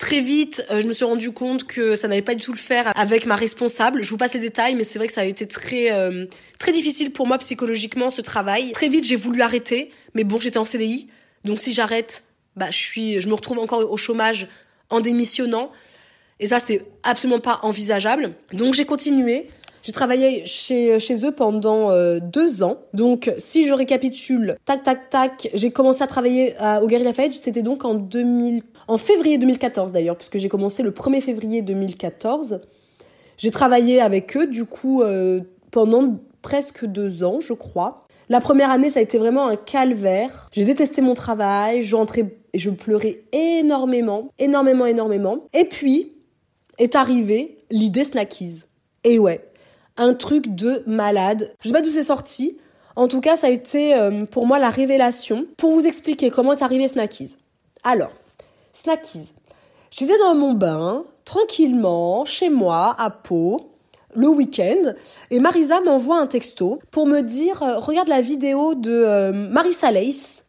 [0.00, 2.58] Très vite, euh, je me suis rendu compte que ça n'allait pas du tout le
[2.58, 4.02] faire avec ma responsable.
[4.02, 5.90] Je vous passe les détails, mais c'est vrai que ça a été très
[6.58, 8.72] très difficile pour moi psychologiquement ce travail.
[8.72, 11.08] Très vite, j'ai voulu arrêter, mais bon, j'étais en CDI,
[11.44, 12.24] donc si j'arrête,
[12.56, 14.48] bah je suis, je me retrouve encore au chômage
[14.88, 15.70] en démissionnant.
[16.40, 18.32] Et ça, c'était absolument pas envisageable.
[18.52, 19.48] Donc j'ai continué.
[19.82, 22.82] J'ai travaillé chez, chez eux pendant euh, deux ans.
[22.92, 27.32] Donc, si je récapitule, tac, tac, tac, j'ai commencé à travailler au Gary Lafayette.
[27.32, 32.60] C'était donc en 2000, en février 2014 d'ailleurs, puisque j'ai commencé le 1er février 2014.
[33.36, 38.08] J'ai travaillé avec eux, du coup, euh, pendant presque deux ans, je crois.
[38.28, 40.48] La première année, ça a été vraiment un calvaire.
[40.52, 45.44] J'ai détesté mon travail, j'entrais et je pleurais énormément, énormément, énormément.
[45.54, 46.12] Et puis,
[46.78, 48.64] est arrivée l'idée Snackies.
[49.04, 49.40] Et ouais,
[49.98, 51.54] un truc de malade.
[51.60, 52.58] Je sais pas d'où c'est sorti.
[52.96, 55.46] En tout cas, ça a été euh, pour moi la révélation.
[55.56, 57.36] Pour vous expliquer comment est arrivé Snackies.
[57.84, 58.10] Alors,
[58.72, 59.32] Snackies.
[59.90, 63.70] J'étais dans mon bain, tranquillement, chez moi, à Pau,
[64.14, 64.94] le week-end,
[65.30, 69.90] et Marisa m'envoie un texto pour me dire euh, regarde la vidéo de euh, Marisa
[69.90, 70.44] Lace,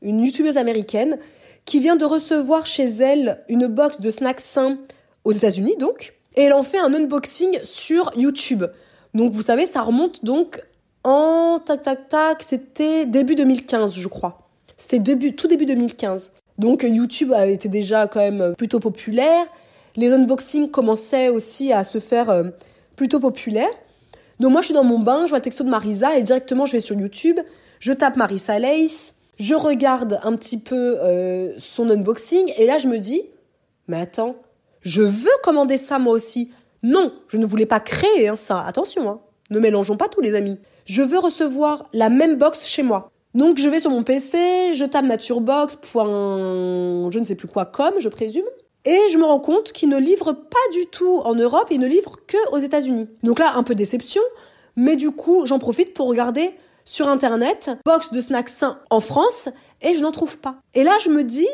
[0.00, 1.18] une youtubeuse américaine,
[1.64, 4.78] qui vient de recevoir chez elle une box de snacks sains
[5.24, 8.64] aux États-Unis donc, et elle en fait un unboxing sur YouTube.
[9.14, 10.62] Donc vous savez, ça remonte donc
[11.04, 14.38] en tac tac tac, c'était début 2015 je crois.
[14.76, 16.32] C'était début tout début 2015.
[16.58, 19.46] Donc YouTube avait été déjà quand même plutôt populaire.
[19.96, 22.44] Les unboxings commençaient aussi à se faire euh,
[22.96, 23.72] plutôt populaires.
[24.40, 26.66] Donc moi je suis dans mon bain, je vois le texto de Marisa et directement
[26.66, 27.38] je vais sur YouTube,
[27.78, 32.88] je tape Marisa Lace, je regarde un petit peu euh, son unboxing et là je
[32.88, 33.22] me dis
[33.88, 34.36] mais attends,
[34.80, 36.50] je veux commander ça moi aussi.
[36.82, 38.64] Non, je ne voulais pas créer hein, ça.
[38.66, 39.20] Attention, hein.
[39.50, 40.58] ne mélangeons pas tous les amis.
[40.84, 43.11] Je veux recevoir la même box chez moi.
[43.34, 47.94] Donc je vais sur mon PC, je tape naturebox, je ne sais plus quoi, comme
[47.98, 48.44] je présume.
[48.84, 51.86] Et je me rends compte qu'ils ne livrent pas du tout en Europe, ils ne
[51.86, 53.08] livrent que aux États-Unis.
[53.22, 54.22] Donc là, un peu déception,
[54.76, 56.50] mais du coup, j'en profite pour regarder
[56.84, 59.48] sur internet box de snacks sains en France
[59.82, 60.56] et je n'en trouve pas.
[60.74, 61.48] Et là, je me dis,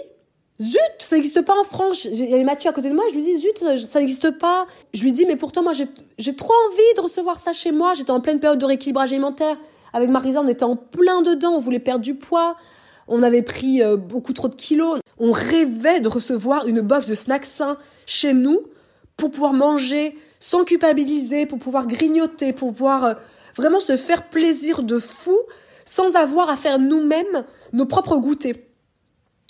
[0.61, 2.05] Zut, ça n'existe pas en France.
[2.07, 4.67] Il y avait Mathieu à côté de moi, je lui dis, zut, ça n'existe pas.
[4.93, 7.95] Je lui dis, mais pourtant, moi, j'ai trop envie de recevoir ça chez moi.
[7.95, 9.57] J'étais en pleine période de rééquilibrage alimentaire.
[9.92, 12.57] Avec Marisa, on était en plein dedans, on voulait perdre du poids.
[13.07, 15.01] On avait pris euh, beaucoup trop de kilos.
[15.18, 18.61] On rêvait de recevoir une box de snacks sains chez nous
[19.16, 23.14] pour pouvoir manger sans culpabiliser, pour pouvoir grignoter, pour pouvoir euh,
[23.57, 25.37] vraiment se faire plaisir de fou
[25.85, 28.57] sans avoir à faire nous-mêmes nos propres goûters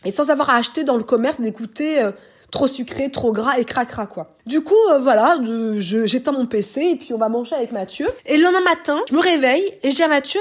[0.05, 2.13] et sans avoir à acheter dans le commerce des goûters euh,
[2.51, 4.37] trop sucrés, trop gras et cracra quoi.
[4.47, 5.39] Du coup, euh, voilà,
[5.79, 8.09] j'éteins mon PC et puis on va manger avec Mathieu.
[8.27, 10.41] Et le lendemain matin, je me réveille et je dis à Mathieu,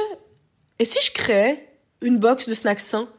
[0.79, 1.67] et si je créais
[2.01, 3.09] une box de snacks sains?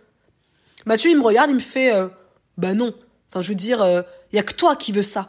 [0.86, 2.08] Mathieu, il me regarde, il me fait, euh,
[2.56, 2.94] bah non.
[3.30, 3.84] Enfin, je veux dire,
[4.32, 5.28] il y a que toi qui veux ça.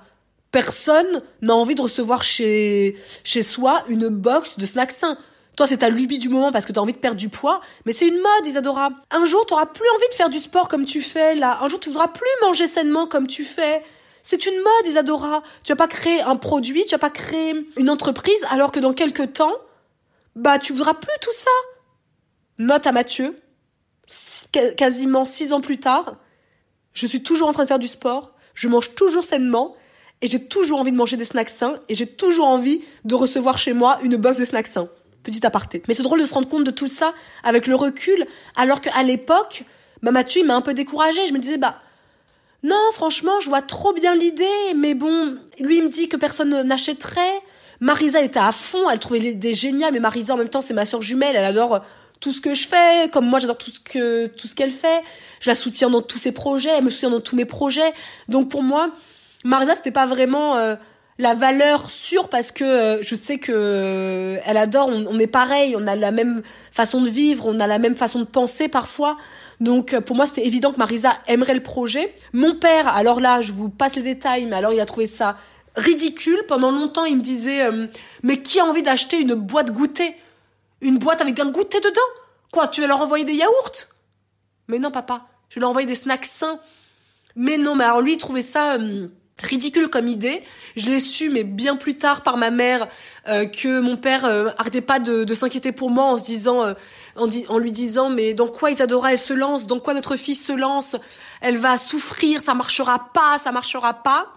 [0.51, 5.17] Personne n'a envie de recevoir chez, chez soi une box de snacks sains.
[5.59, 7.91] Toi, c'est ta lubie du moment parce que t'as envie de perdre du poids, mais
[7.91, 8.91] c'est une mode, Isadora.
[9.11, 11.59] Un jour, t'auras plus envie de faire du sport comme tu fais, là.
[11.61, 13.83] Un jour, tu voudras plus manger sainement comme tu fais.
[14.21, 15.43] C'est une mode, Isadora.
[15.65, 18.93] Tu vas pas créer un produit, tu vas pas créer une entreprise, alors que dans
[18.93, 19.51] quelques temps,
[20.37, 21.51] bah, tu voudras plus tout ça.
[22.57, 23.37] Note à Mathieu.
[24.77, 26.15] Quasiment six ans plus tard,
[26.93, 29.75] je suis toujours en train de faire du sport, je mange toujours sainement,
[30.21, 33.57] et j'ai toujours envie de manger des snacks sains, et j'ai toujours envie de recevoir
[33.57, 34.87] chez moi une box de snacks sains
[35.29, 35.83] petit aparté.
[35.87, 37.13] Mais c'est drôle de se rendre compte de tout ça
[37.43, 39.63] avec le recul, alors qu'à l'époque,
[40.03, 41.27] bah Mathieu, il m'a un peu découragée.
[41.27, 41.79] Je me disais, bah,
[42.63, 46.63] non, franchement, je vois trop bien l'idée, mais bon, lui, il me dit que personne
[46.63, 47.41] n'achèterait.
[47.79, 50.85] Marisa était à fond, elle trouvait l'idée géniale, mais Marisa, en même temps, c'est ma
[50.85, 51.81] soeur jumelle, elle adore
[52.19, 55.01] tout ce que je fais, comme moi j'adore tout ce que tout ce qu'elle fait.
[55.39, 57.93] Je la soutiens dans tous ses projets, elle me soutient dans tous mes projets.
[58.27, 58.91] Donc pour moi,
[59.45, 60.75] Marisa c'était pas vraiment euh,
[61.19, 65.27] la valeur sûre parce que euh, je sais que euh, elle adore, on, on, est
[65.27, 68.67] pareil, on a la même façon de vivre, on a la même façon de penser
[68.67, 69.17] parfois.
[69.59, 72.15] Donc pour moi c'était évident que Marisa aimerait le projet.
[72.33, 75.37] Mon père, alors là je vous passe les détails, mais alors il a trouvé ça
[75.75, 76.41] ridicule.
[76.47, 77.69] Pendant longtemps il me disait
[78.23, 80.15] mais qui a envie d'acheter une boîte goûter
[80.81, 82.01] une boîte avec un goûter dedans?
[82.51, 83.87] Quoi, tu vas leur envoyer des yaourts
[84.67, 86.59] Mais non, papa, je vais leur envoyer des snacks sains.
[87.35, 90.43] Mais non, mais alors lui, il trouvait ça hum, ridicule comme idée.
[90.75, 92.87] Je l'ai su, mais bien plus tard par ma mère,
[93.27, 96.73] euh, que mon père euh, arrêtait pas de, s'inquiéter pour moi en se disant, euh,
[97.15, 100.53] en, lui disant, mais dans quoi Isadora elle se lance, dans quoi notre fille se
[100.53, 100.95] lance,
[101.41, 104.27] elle va souffrir, ça marchera pas, ça marchera pas.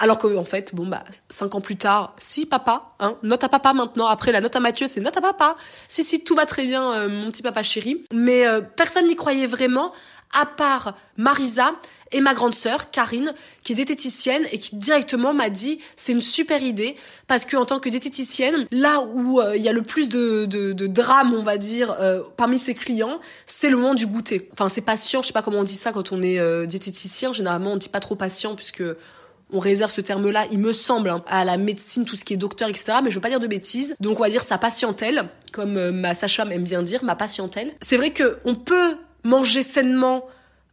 [0.00, 3.48] Alors que en fait, bon bah cinq ans plus tard, si papa, hein, note à
[3.48, 4.06] papa maintenant.
[4.06, 5.56] Après la note à Mathieu, c'est note à papa.
[5.86, 8.04] Si si tout va très bien, euh, mon petit papa chéri.
[8.12, 9.92] Mais euh, personne n'y croyait vraiment,
[10.34, 11.72] à part Marisa
[12.12, 16.20] et ma grande sœur Karine, qui est diététicienne et qui directement m'a dit c'est une
[16.20, 19.82] super idée parce que en tant que diététicienne, là où euh, il y a le
[19.82, 21.96] plus de, de, de drame, on va dire,
[22.36, 24.48] parmi ses clients, c'est le moment du goûter.
[24.52, 27.32] Enfin, c'est patient, je sais pas comment on dit ça quand on est diététicien.
[27.32, 28.84] Généralement, on dit pas trop patient puisque
[29.54, 32.36] on réserve ce terme-là, il me semble, hein, à la médecine, tout ce qui est
[32.36, 32.98] docteur, etc.
[33.02, 33.94] Mais je veux pas dire de bêtises.
[34.00, 37.70] Donc on va dire sa patientèle, comme euh, ma sage-femme aime bien dire, ma patientèle.
[37.80, 40.26] C'est vrai que on peut manger sainement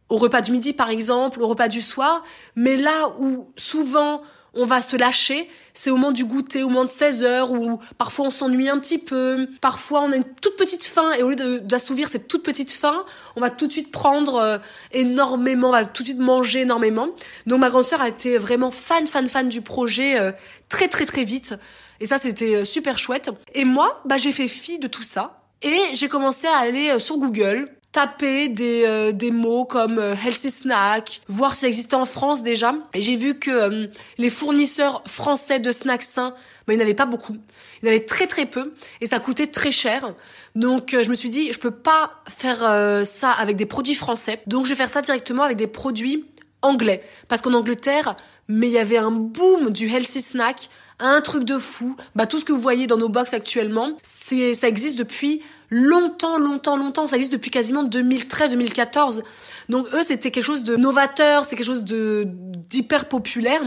[0.08, 2.22] au repas du midi, par exemple, au repas du soir,
[2.54, 4.22] mais là où souvent
[4.54, 5.48] on va se lâcher.
[5.74, 8.78] C'est au moment du goûter, au moment de 16 heures, où parfois on s'ennuie un
[8.78, 12.42] petit peu, parfois on a une toute petite faim, et au lieu d'assouvir cette toute
[12.42, 13.04] petite faim,
[13.36, 14.58] on va tout de suite prendre euh,
[14.92, 17.08] énormément, on va tout de suite manger énormément.
[17.46, 20.32] Donc ma grande sœur a été vraiment fan, fan, fan du projet euh,
[20.68, 21.54] très, très, très vite.
[22.00, 23.30] Et ça, c'était euh, super chouette.
[23.54, 25.38] Et moi, bah, j'ai fait fi de tout ça.
[25.62, 30.50] Et j'ai commencé à aller sur Google, taper des, euh, des mots comme euh, healthy
[30.50, 32.74] snack, voir si ça existait en France déjà.
[32.94, 36.34] Et j'ai vu que euh, les fournisseurs français de snacks sains,
[36.66, 37.36] ben, il n'y en avait pas beaucoup.
[37.82, 40.14] Il y en avait très très peu et ça coûtait très cher.
[40.54, 44.40] Donc je me suis dit, je peux pas faire ça avec des produits français.
[44.46, 46.26] Donc je vais faire ça directement avec des produits
[46.62, 47.02] anglais.
[47.26, 48.14] Parce qu'en Angleterre,
[48.48, 51.96] mais il y avait un boom du healthy snack, un truc de fou.
[52.14, 55.42] Bah tout ce que vous voyez dans nos box actuellement, c'est ça existe depuis
[55.72, 57.06] longtemps, longtemps, longtemps.
[57.06, 59.22] Ça existe depuis quasiment 2013-2014.
[59.70, 62.24] Donc eux, c'était quelque chose de novateur, c'est quelque chose de
[62.68, 63.62] d'hyper populaire.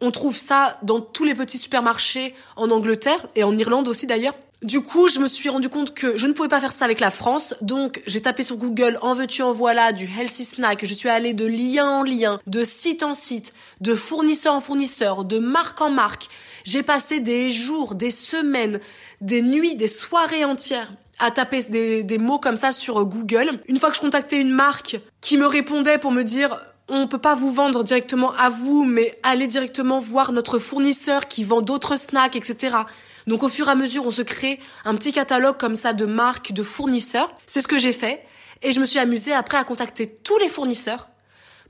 [0.00, 4.34] On trouve ça dans tous les petits supermarchés en Angleterre et en Irlande aussi d'ailleurs.
[4.62, 7.00] Du coup, je me suis rendu compte que je ne pouvais pas faire ça avec
[7.00, 10.86] la France, donc j'ai tapé sur Google en veux-tu en voilà du healthy snack.
[10.86, 15.24] Je suis allée de lien en lien, de site en site, de fournisseur en fournisseur,
[15.24, 16.28] de marque en marque.
[16.64, 18.78] J'ai passé des jours, des semaines,
[19.20, 23.60] des nuits, des soirées entières à taper des, mots comme ça sur Google.
[23.66, 26.58] Une fois que je contactais une marque qui me répondait pour me dire
[26.88, 31.44] on peut pas vous vendre directement à vous, mais allez directement voir notre fournisseur qui
[31.44, 32.76] vend d'autres snacks, etc.
[33.26, 36.06] Donc au fur et à mesure, on se crée un petit catalogue comme ça de
[36.06, 37.32] marques, de fournisseurs.
[37.46, 38.24] C'est ce que j'ai fait.
[38.62, 41.08] Et je me suis amusée après à contacter tous les fournisseurs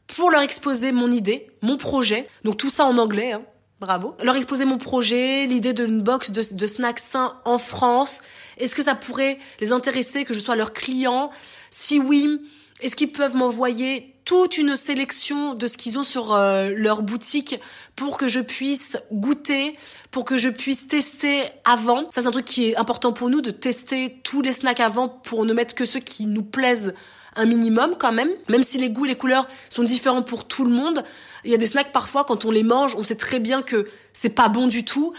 [0.06, 2.26] pour leur exposer mon idée, mon projet.
[2.44, 3.42] Donc tout ça en anglais, hein.
[3.83, 4.14] Bravo.
[4.23, 8.21] Leur exposer mon projet, l'idée d'une box de, snacks sains en France.
[8.59, 11.31] Est-ce que ça pourrait les intéresser que je sois leur client?
[11.71, 12.40] Si oui,
[12.81, 17.59] est-ce qu'ils peuvent m'envoyer toute une sélection de ce qu'ils ont sur euh, leur boutique
[17.97, 19.77] pour que je puisse goûter,
[20.12, 22.09] pour que je puisse tester avant?
[22.11, 25.09] Ça c'est un truc qui est important pour nous de tester tous les snacks avant
[25.09, 26.95] pour ne mettre que ceux qui nous plaisent
[27.37, 28.31] un minimum quand même.
[28.49, 31.03] Même si les goûts et les couleurs sont différents pour tout le monde,
[31.45, 33.88] il y a des snacks parfois quand on les mange, on sait très bien que
[34.12, 35.12] c'est pas bon du tout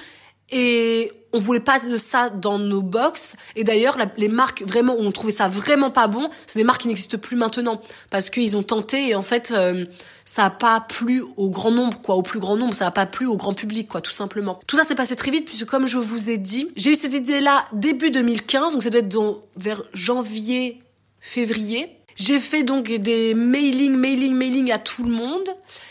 [0.52, 3.36] et on voulait pas de ça dans nos box.
[3.56, 6.82] Et d'ailleurs, les marques vraiment où on trouvait ça vraiment pas bon, c'est des marques
[6.82, 9.86] qui n'existent plus maintenant parce qu'ils ont tenté et en fait, euh,
[10.26, 13.08] ça a pas plu au grand nombre, quoi, au plus grand nombre, ça a pas
[13.08, 14.60] plu au grand public, quoi, tout simplement.
[14.67, 17.13] Tout ça s'est passé très vite puisque comme je vous ai dit, j'ai eu cette
[17.13, 20.84] idée-là début 2015, donc ça doit être dans, vers janvier,
[21.19, 22.02] février.
[22.15, 25.49] J'ai fait donc des mailing, mailing, mailing à tout le monde.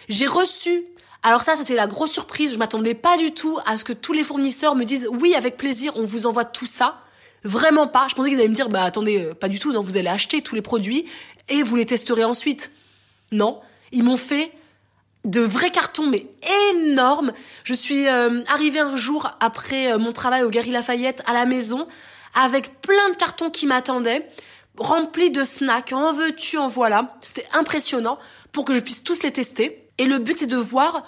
[0.08, 0.86] J'ai reçu
[1.24, 2.54] alors ça, c'était la grosse surprise.
[2.54, 5.56] Je m'attendais pas du tout à ce que tous les fournisseurs me disent oui, avec
[5.56, 6.98] plaisir, on vous envoie tout ça.
[7.44, 8.06] Vraiment pas.
[8.08, 9.72] Je pensais qu'ils allaient me dire bah attendez, euh, pas du tout.
[9.72, 11.06] Non, vous allez acheter tous les produits
[11.48, 12.72] et vous les testerez ensuite.
[13.30, 13.60] Non,
[13.92, 14.52] ils m'ont fait
[15.24, 16.26] de vrais cartons mais
[16.72, 17.32] énormes.
[17.62, 21.46] Je suis euh, arrivée un jour après euh, mon travail au Gary Lafayette à la
[21.46, 21.86] maison
[22.34, 24.28] avec plein de cartons qui m'attendaient
[24.78, 27.16] remplis de snacks, en veux-tu, en voilà.
[27.20, 28.18] C'était impressionnant
[28.52, 29.88] pour que je puisse tous les tester.
[29.98, 31.02] Et le but, c'est de voir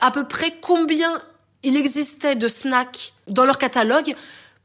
[0.00, 1.20] à peu près combien
[1.62, 4.14] il existait de snacks dans leur catalogue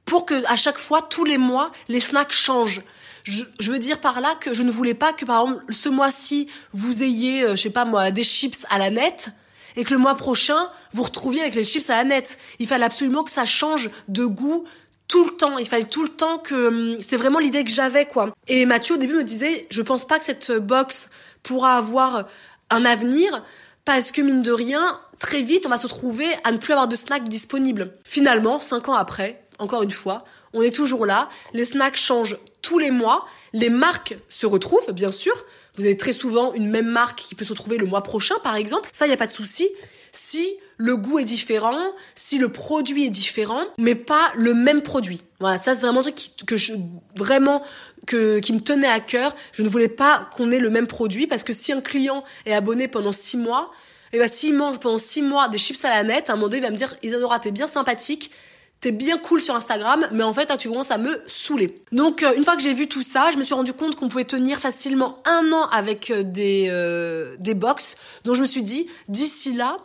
[0.06, 2.82] pour que à chaque fois, tous les mois, les snacks changent.
[3.24, 5.90] Je, je, veux dire par là que je ne voulais pas que par exemple ce
[5.90, 9.32] mois-ci vous ayez, euh, je sais pas moi, des chips à la nette
[9.76, 12.38] et que le mois prochain vous retrouviez avec les chips à la nette.
[12.60, 14.66] Il fallait absolument que ça change de goût
[15.08, 15.58] tout le temps.
[15.58, 18.34] Il fallait tout le temps que hum, c'est vraiment l'idée que j'avais quoi.
[18.48, 21.10] Et Mathieu au début me disait, je pense pas que cette box
[21.44, 22.28] pourra avoir
[22.70, 23.44] un avenir
[23.86, 26.88] parce que mine de rien, très vite on va se trouver à ne plus avoir
[26.88, 27.94] de snacks disponibles.
[28.04, 31.30] Finalement, cinq ans après, encore une fois, on est toujours là.
[31.54, 33.26] Les snacks changent tous les mois.
[33.54, 35.34] Les marques se retrouvent, bien sûr.
[35.76, 38.56] Vous avez très souvent une même marque qui peut se retrouver le mois prochain, par
[38.56, 38.90] exemple.
[38.92, 39.70] Ça, il n'y a pas de souci.
[40.12, 41.80] Si le goût est différent,
[42.16, 45.24] si le produit est différent, mais pas le même produit.
[45.40, 46.74] Voilà, ça c'est vraiment un truc qui, que je
[47.16, 47.64] vraiment
[48.06, 49.36] que qui me tenait à cœur.
[49.54, 52.54] Je ne voulais pas qu'on ait le même produit parce que si un client est
[52.54, 53.72] abonné pendant six mois,
[54.14, 56.36] et eh ben s'il mange pendant six mois des chips à la nette, à un
[56.36, 58.32] moment donné il va me dire Isadora t'es bien sympathique,
[58.80, 61.82] t'es bien cool sur Instagram, mais en fait, tu commences à me saouler.
[61.92, 64.08] Donc, euh, une fois que j'ai vu tout ça, je me suis rendu compte qu'on
[64.08, 67.98] pouvait tenir facilement un an avec euh, des, euh, des box.
[68.24, 69.78] Donc, je me suis dit, d'ici là,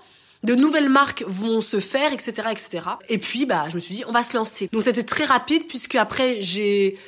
[0.43, 2.81] de nouvelles marques vont se faire, etc., etc.
[3.09, 4.69] Et puis, bah, je me suis dit, on va se lancer.
[4.73, 6.99] Donc, c'était très rapide puisque après, j'ai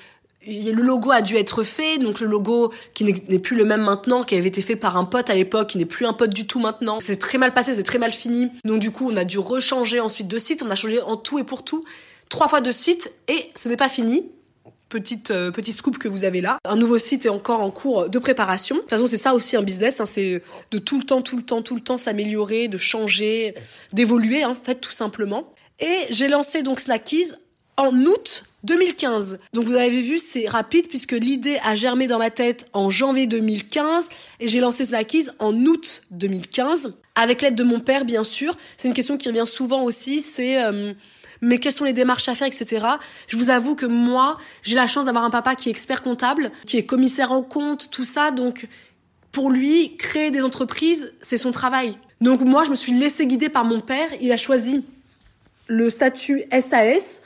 [0.46, 4.22] le logo a dû être fait, donc le logo qui n'est plus le même maintenant,
[4.24, 6.46] qui avait été fait par un pote à l'époque, qui n'est plus un pote du
[6.46, 7.00] tout maintenant.
[7.00, 8.50] C'est très mal passé, c'est très mal fini.
[8.62, 11.38] Donc du coup, on a dû rechanger ensuite de site, on a changé en tout
[11.38, 11.84] et pour tout
[12.28, 14.26] trois fois de site et ce n'est pas fini.
[14.88, 16.58] Petite euh, petit scoop que vous avez là.
[16.64, 18.76] Un nouveau site est encore en cours de préparation.
[18.76, 21.36] De toute façon, c'est ça aussi un business, hein, c'est de tout le temps, tout
[21.36, 23.54] le temps, tout le temps s'améliorer, de changer,
[23.92, 25.52] d'évoluer en fait tout simplement.
[25.80, 27.32] Et j'ai lancé donc Snackies
[27.76, 29.40] en août 2015.
[29.52, 33.26] Donc vous avez vu, c'est rapide puisque l'idée a germé dans ma tête en janvier
[33.26, 34.08] 2015
[34.40, 38.56] et j'ai lancé Snackies en août 2015 avec l'aide de mon père bien sûr.
[38.76, 40.92] C'est une question qui revient souvent aussi, c'est euh,
[41.44, 42.86] mais quelles sont les démarches à faire, etc.
[43.28, 46.50] Je vous avoue que moi, j'ai la chance d'avoir un papa qui est expert comptable,
[46.66, 48.66] qui est commissaire en compte, tout ça, donc
[49.30, 51.98] pour lui, créer des entreprises, c'est son travail.
[52.20, 54.08] Donc moi, je me suis laissée guider par mon père.
[54.20, 54.84] Il a choisi
[55.66, 57.20] le statut SAS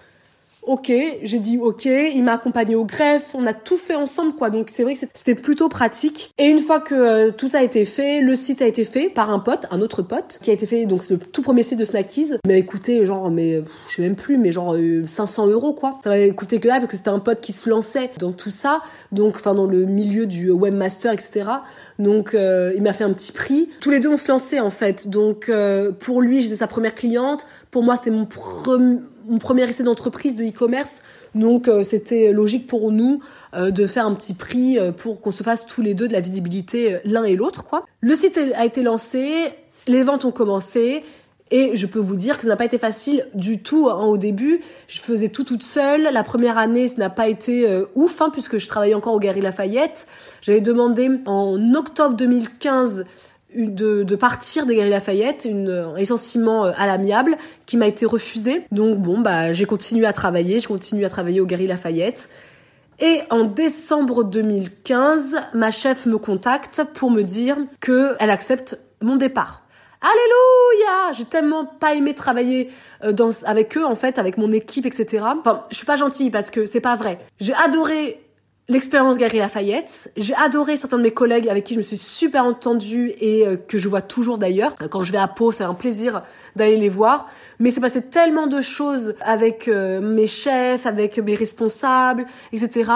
[0.69, 4.51] ok, j'ai dit ok, il m'a accompagné au greffe, on a tout fait ensemble quoi.
[4.51, 6.31] Donc c'est vrai que c'était plutôt pratique.
[6.37, 9.09] Et une fois que euh, tout ça a été fait, le site a été fait
[9.09, 11.63] par un pote, un autre pote, qui a été fait donc c'est le tout premier
[11.63, 12.33] site de Snackies.
[12.47, 14.77] Mais écoutez, genre mais je sais même plus, mais genre
[15.07, 15.99] 500 euh, euros quoi.
[16.05, 18.51] Ça m'a coûté que là parce que c'était un pote qui se lançait dans tout
[18.51, 21.47] ça, donc enfin dans le milieu du webmaster etc.
[21.99, 23.71] Donc euh, il m'a fait un petit prix.
[23.81, 25.09] Tous les deux on se lançait en fait.
[25.09, 25.51] Donc
[26.01, 27.47] pour lui j'étais sa première cliente.
[27.71, 31.03] Pour moi c'était mon premier mon premier essai d'entreprise de e-commerce,
[31.35, 33.21] donc euh, c'était logique pour nous
[33.55, 36.13] euh, de faire un petit prix euh, pour qu'on se fasse tous les deux de
[36.13, 37.87] la visibilité l'un et l'autre, quoi.
[38.01, 39.35] Le site a été lancé,
[39.87, 41.05] les ventes ont commencé.
[41.51, 44.19] Et je peux vous dire que ça n'a pas été facile du tout hein, au
[44.19, 44.61] début.
[44.87, 46.03] Je faisais tout toute seule.
[46.13, 49.41] La première année, ça n'a pas été ouf, hein, puisque je travaillais encore au Gary
[49.41, 50.07] Lafayette.
[50.43, 53.07] J'avais demandé en octobre 2015
[53.55, 58.07] de, de, partir des Galeries Lafayette, une, un licenciement euh, à l'amiable qui m'a été
[58.07, 58.65] refusé.
[58.73, 62.29] Donc bon, bah j'ai continué à travailler, je continue à travailler au Galeries Lafayette.
[63.01, 69.17] Et en décembre 2015, ma chef me contacte pour me dire que elle accepte mon
[69.17, 69.63] départ.
[70.01, 72.71] Alléluia J'ai tellement pas aimé travailler
[73.05, 75.25] euh, dans, avec eux, en fait, avec mon équipe, etc.
[75.39, 77.19] Enfin, je suis pas gentille parce que c'est pas vrai.
[77.41, 78.21] J'ai adoré
[78.69, 80.13] l'expérience Gary Lafayette.
[80.17, 83.57] J'ai adoré certains de mes collègues avec qui je me suis super entendue et euh,
[83.57, 84.77] que je vois toujours d'ailleurs.
[84.91, 86.23] Quand je vais à Pau, c'est un plaisir
[86.55, 87.27] d'aller les voir.
[87.59, 92.91] Mais c'est passé tellement de choses avec euh, mes chefs, avec mes responsables, etc.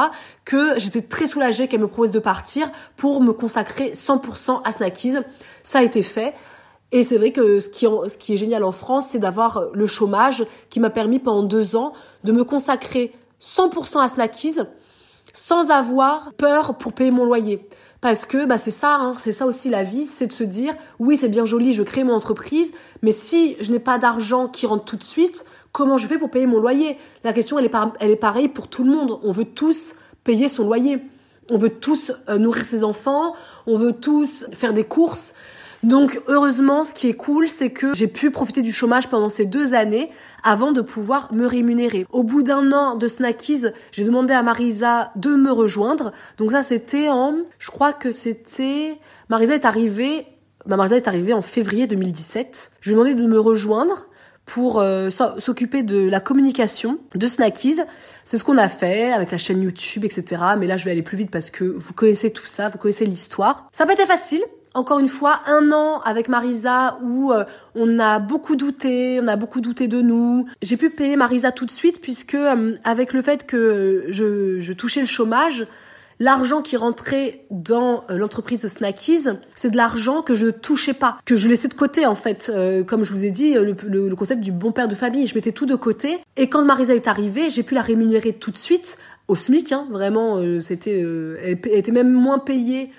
[0.44, 5.16] que j'étais très soulagée qu'elle me propose de partir pour me consacrer 100% à Snackies.
[5.62, 6.34] Ça a été fait.
[6.94, 10.78] Et c'est vrai que ce qui, est génial en France, c'est d'avoir le chômage qui
[10.78, 14.58] m'a permis pendant deux ans de me consacrer 100% à Snackies
[15.32, 17.66] sans avoir peur pour payer mon loyer.
[18.00, 20.74] Parce que bah, c'est ça, hein, c'est ça aussi la vie, c'est de se dire
[20.98, 24.66] oui c'est bien joli, je crée mon entreprise, mais si je n'ai pas d'argent qui
[24.66, 26.98] rentre tout de suite, comment je fais pour payer mon loyer?
[27.22, 29.20] La question elle est, elle est pareille pour tout le monde.
[29.22, 30.98] On veut tous payer son loyer.
[31.50, 33.34] On veut tous euh, nourrir ses enfants,
[33.66, 35.34] on veut tous faire des courses.
[35.82, 39.46] Donc heureusement, ce qui est cool, c'est que j'ai pu profiter du chômage pendant ces
[39.46, 40.10] deux années
[40.44, 42.06] avant de pouvoir me rémunérer.
[42.10, 46.12] Au bout d'un an de Snackies, j'ai demandé à Marisa de me rejoindre.
[46.38, 48.98] Donc ça, c'était en, je crois que c'était,
[49.28, 50.26] Marisa est arrivée,
[50.66, 52.70] ma Marisa est arrivée en février 2017.
[52.80, 54.06] Je lui ai demandé de me rejoindre
[54.44, 57.80] pour euh, s'occuper de la communication de Snackies.
[58.24, 60.42] C'est ce qu'on a fait avec la chaîne YouTube, etc.
[60.58, 63.06] Mais là, je vais aller plus vite parce que vous connaissez tout ça, vous connaissez
[63.06, 63.68] l'histoire.
[63.72, 64.42] Ça n'a pas été facile.
[64.74, 67.44] Encore une fois un an avec Marisa où euh,
[67.74, 70.46] on a beaucoup douté, on a beaucoup douté de nous.
[70.62, 74.72] J'ai pu payer Marisa tout de suite puisque euh, avec le fait que je, je
[74.72, 75.66] touchais le chômage,
[76.18, 81.36] l'argent qui rentrait dans euh, l'entreprise Snackies, c'est de l'argent que je touchais pas, que
[81.36, 82.50] je laissais de côté en fait.
[82.86, 85.52] comme je vous ai dit, le, le, concept du bon père de famille, je mettais
[85.52, 86.18] tout de côté.
[86.36, 88.96] Et quand Marisa est arrivée, j'ai pu la rémunérer tout de suite
[89.28, 89.72] au SMIC.
[89.72, 92.90] Hein, vraiment, c'était, elle était même moins payée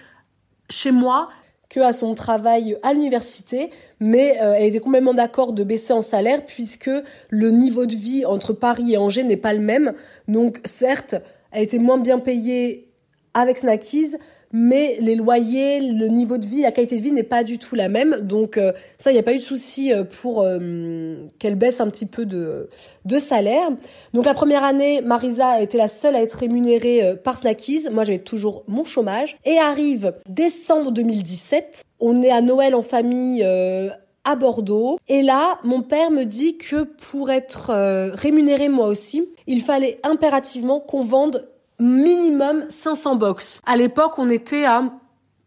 [0.70, 1.30] chez moi
[1.74, 6.04] que à son travail à l'université, mais euh, elle était complètement d'accord de baisser en
[6.04, 6.92] salaire puisque
[7.30, 9.94] le niveau de vie entre Paris et Angers n'est pas le même.
[10.28, 11.16] Donc certes,
[11.52, 12.90] elle était moins bien payée
[13.34, 14.16] avec Snackies,
[14.54, 17.74] mais les loyers, le niveau de vie, la qualité de vie n'est pas du tout
[17.76, 18.20] la même.
[18.22, 21.82] Donc euh, ça, il n'y a pas eu de souci euh, pour euh, qu'elle baisse
[21.82, 22.70] un petit peu de,
[23.04, 23.70] de salaire.
[24.14, 27.90] Donc la première année, Marisa était la seule à être rémunérée par Snackies.
[27.92, 29.38] Moi, j'avais toujours mon chômage.
[29.44, 31.84] Et arrive décembre 2017.
[32.00, 35.00] On est à Noël en famille à Bordeaux.
[35.08, 37.72] Et là, mon père me dit que pour être
[38.14, 41.48] rémunéré moi aussi, il fallait impérativement qu'on vende
[41.84, 43.62] minimum 500 box.
[43.66, 44.84] À l'époque, on était à,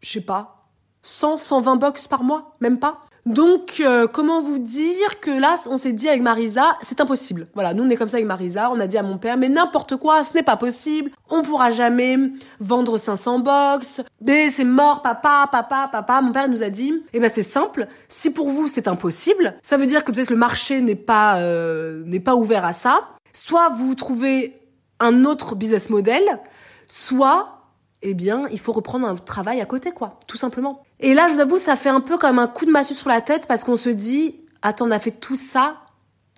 [0.01, 0.69] je sais pas,
[1.03, 2.99] 100, 120 box par mois, même pas.
[3.25, 7.49] Donc, euh, comment vous dire que là, on s'est dit avec Marisa, c'est impossible.
[7.55, 9.49] Voilà, nous on est comme ça avec Marisa, on a dit à mon père, mais
[9.49, 11.11] n'importe quoi, ce n'est pas possible.
[11.29, 12.17] On pourra jamais
[12.61, 14.01] vendre 500 box.
[14.21, 16.21] Mais c'est mort, papa, papa, papa.
[16.21, 17.89] Mon père nous a dit, eh ben c'est simple.
[18.07, 22.05] Si pour vous c'est impossible, ça veut dire que peut-être le marché n'est pas euh,
[22.07, 23.09] n'est pas ouvert à ça.
[23.33, 24.55] Soit vous trouvez
[25.01, 26.41] un autre business model,
[26.89, 27.61] soit,
[28.03, 30.85] eh bien, il faut reprendre un travail à côté, quoi, tout simplement.
[31.01, 33.09] Et là, je vous avoue, ça fait un peu comme un coup de massue sur
[33.09, 35.77] la tête parce qu'on se dit, attends, on a fait tout ça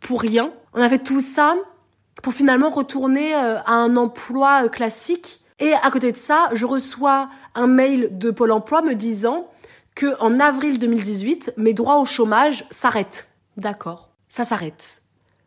[0.01, 0.53] pour rien.
[0.75, 1.55] On a fait tout ça
[2.23, 5.41] pour finalement retourner euh, à un emploi euh, classique.
[5.61, 9.49] Et à côté de ça, je reçois un mail de Pôle emploi me disant
[9.95, 13.29] que en avril 2018, mes droits au chômage s'arrêtent.
[13.57, 15.03] D'accord, ça s'arrête.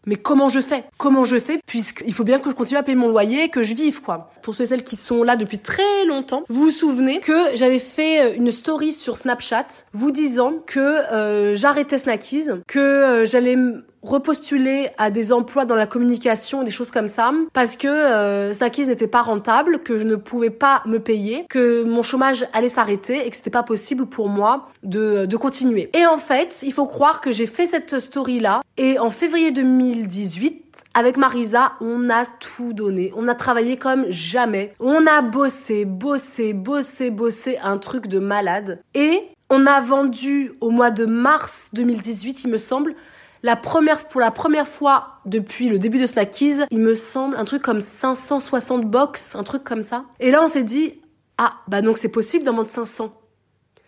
[0.07, 0.83] Mais comment je fais?
[0.97, 1.59] Comment je fais?
[1.65, 4.31] Puisqu'il faut bien que je continue à payer mon loyer, que je vive quoi.
[4.41, 7.79] Pour ceux et celles qui sont là depuis très longtemps, vous vous souvenez que j'avais
[7.79, 13.57] fait euh, une story sur Snapchat vous disant que euh, j'arrêtais Snackies, que euh, j'allais
[14.01, 18.87] repostuler à des emplois dans la communication, des choses comme ça, parce que euh, Snackies
[18.87, 23.25] n'était pas rentable, que je ne pouvais pas me payer, que mon chômage allait s'arrêter
[23.25, 25.89] et que c'était pas possible pour moi de, de continuer.
[25.93, 30.61] Et en fait, il faut croire que j'ai fait cette story-là et en février 2018,
[30.93, 33.11] avec Marisa, on a tout donné.
[33.15, 34.73] On a travaillé comme jamais.
[34.79, 38.81] On a bossé, bossé, bossé, bossé, un truc de malade.
[38.93, 42.95] Et on a vendu au mois de mars 2018, il me semble,
[43.43, 47.45] la première, pour la première fois depuis le début de Snackies, il me semble un
[47.45, 50.05] truc comme 560 box, un truc comme ça.
[50.19, 51.01] Et là, on s'est dit,
[51.37, 53.13] ah, bah donc c'est possible d'en vendre 500.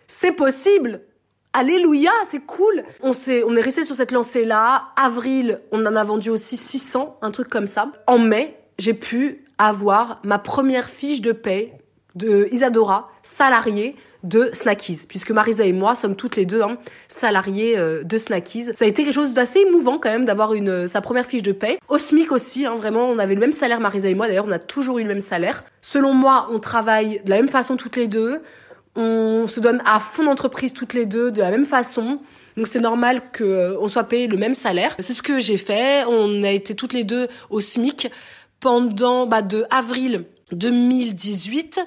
[0.06, 1.02] C'est possible!
[1.56, 2.82] Alléluia, c'est cool.
[3.00, 4.88] On s'est, on est resté sur cette lancée là.
[4.96, 7.92] Avril, on en a vendu aussi 600, un truc comme ça.
[8.08, 11.78] En mai, j'ai pu avoir ma première fiche de paie
[12.16, 13.94] de Isadora, salariée,
[14.24, 18.74] de Snackies, puisque Marisa et moi sommes toutes les deux hein, salariées euh, de Snackies.
[18.74, 21.42] Ça a été quelque chose d'assez émouvant quand même d'avoir une euh, sa première fiche
[21.42, 21.78] de paie.
[21.88, 24.26] Au SMIC aussi, hein, vraiment, on avait le même salaire Marisa et moi.
[24.26, 25.62] D'ailleurs, on a toujours eu le même salaire.
[25.82, 28.40] Selon moi, on travaille de la même façon toutes les deux.
[28.96, 32.20] On se donne à fond d'entreprise toutes les deux de la même façon.
[32.56, 34.94] Donc c'est normal que euh, soit payé le même salaire.
[35.00, 36.04] C'est ce que j'ai fait.
[36.08, 38.10] On a été toutes les deux au SMIC
[38.60, 41.80] pendant bah, de avril 2018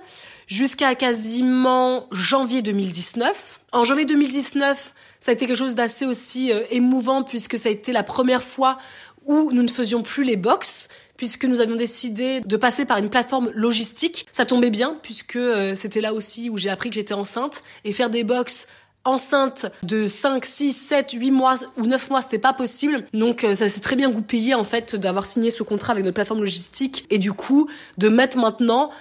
[0.47, 3.59] jusqu'à quasiment janvier 2019.
[3.73, 7.71] En janvier 2019, ça a été quelque chose d'assez aussi euh, émouvant puisque ça a
[7.71, 8.77] été la première fois
[9.25, 10.87] où nous ne faisions plus les box
[11.17, 14.27] puisque nous avions décidé de passer par une plateforme logistique.
[14.31, 17.91] Ça tombait bien puisque euh, c'était là aussi où j'ai appris que j'étais enceinte et
[17.91, 18.67] faire des box
[19.03, 23.05] enceinte de 5, 6, 7, 8 mois ou 9 mois, c'était pas possible.
[23.13, 26.15] Donc euh, ça s'est très bien goupillé en fait d'avoir signé ce contrat avec notre
[26.15, 28.91] plateforme logistique et du coup de mettre maintenant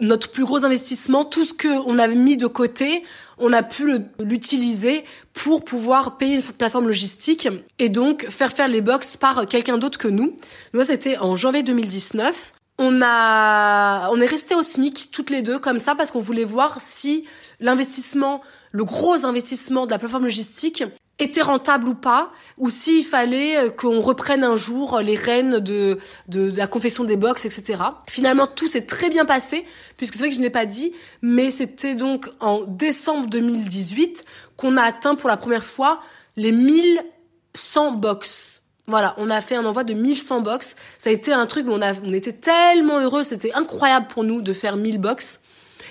[0.00, 3.02] notre plus gros investissement, tout ce qu'on avait mis de côté,
[3.38, 8.80] on a pu l'utiliser pour pouvoir payer une plateforme logistique et donc faire faire les
[8.80, 10.36] box par quelqu'un d'autre que nous.
[10.72, 12.52] Moi, c'était en janvier 2019.
[12.78, 16.44] On a, on est resté au SMIC toutes les deux comme ça parce qu'on voulait
[16.44, 17.24] voir si
[17.58, 18.40] l'investissement,
[18.70, 20.84] le gros investissement de la plateforme logistique
[21.18, 25.98] était rentable ou pas, ou s'il fallait euh, qu'on reprenne un jour les rênes de,
[26.28, 27.82] de, la confession des box, etc.
[28.06, 29.64] Finalement, tout s'est très bien passé,
[29.96, 30.92] puisque c'est vrai que je n'ai pas dit,
[31.22, 34.24] mais c'était donc en décembre 2018
[34.56, 36.00] qu'on a atteint pour la première fois
[36.36, 38.60] les 1100 box.
[38.86, 40.76] Voilà, on a fait un envoi de 1100 box.
[40.96, 44.24] Ça a été un truc où on, a, on était tellement heureux, c'était incroyable pour
[44.24, 45.40] nous de faire 1000 box.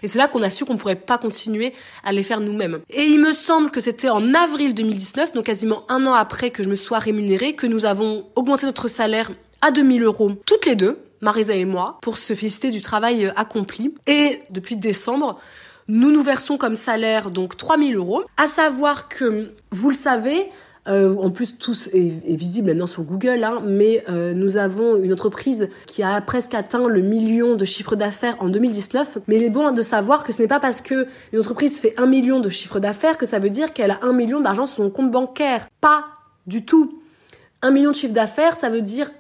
[0.04, 1.74] Et c'est là qu'on a su qu'on pourrait pas continuer
[2.04, 2.80] à les faire nous-mêmes.
[2.90, 6.64] Et il me semble que c'était en avril 2019, donc quasiment un an après que
[6.64, 9.32] je me sois rémunérée, que nous avons augmenté notre salaire
[9.62, 13.32] à 2000 euros toutes les deux, Marisa et moi, pour se féliciter du travail euh,
[13.36, 13.94] accompli.
[14.06, 15.40] Et depuis décembre,
[15.88, 18.24] nous nous versons comme salaire donc 3000 euros.
[18.38, 20.48] À savoir que, vous le savez,
[20.88, 25.12] euh, en plus, tout est, visible maintenant sur Google, hein, mais euh, nous avons une
[25.12, 29.20] entreprise qui a presque atteint le million de chiffre d'affaires en 2019.
[29.28, 31.94] Mais il est bon de savoir que ce n'est pas parce que une entreprise fait
[31.98, 34.84] un million de chiffre d'affaires que ça veut dire qu'elle a un million d'argent sur
[34.84, 35.68] son compte bancaire.
[35.82, 36.06] Pas
[36.46, 37.02] du tout.
[37.62, 39.12] Un million de chiffre d'affaires, ça veut dire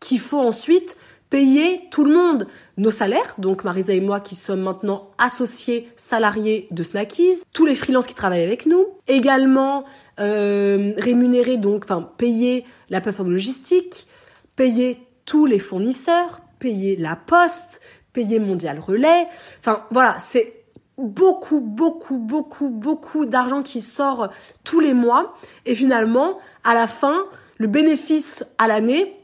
[0.00, 0.96] qu'il faut ensuite
[1.30, 6.68] payer tout le monde nos salaires, donc Marisa et moi qui sommes maintenant associés salariés
[6.70, 9.84] de Snackies, tous les freelances qui travaillent avec nous, également
[10.20, 14.06] euh, rémunérer donc, enfin payer la plateforme logistique,
[14.54, 17.80] payer tous les fournisseurs, payer la poste,
[18.12, 19.26] payer Mondial Relais,
[19.58, 20.54] enfin voilà, c'est
[20.98, 24.28] beaucoup, beaucoup, beaucoup, beaucoup d'argent qui sort
[24.64, 25.34] tous les mois.
[25.64, 27.24] Et finalement, à la fin,
[27.58, 29.16] le bénéfice à l'année,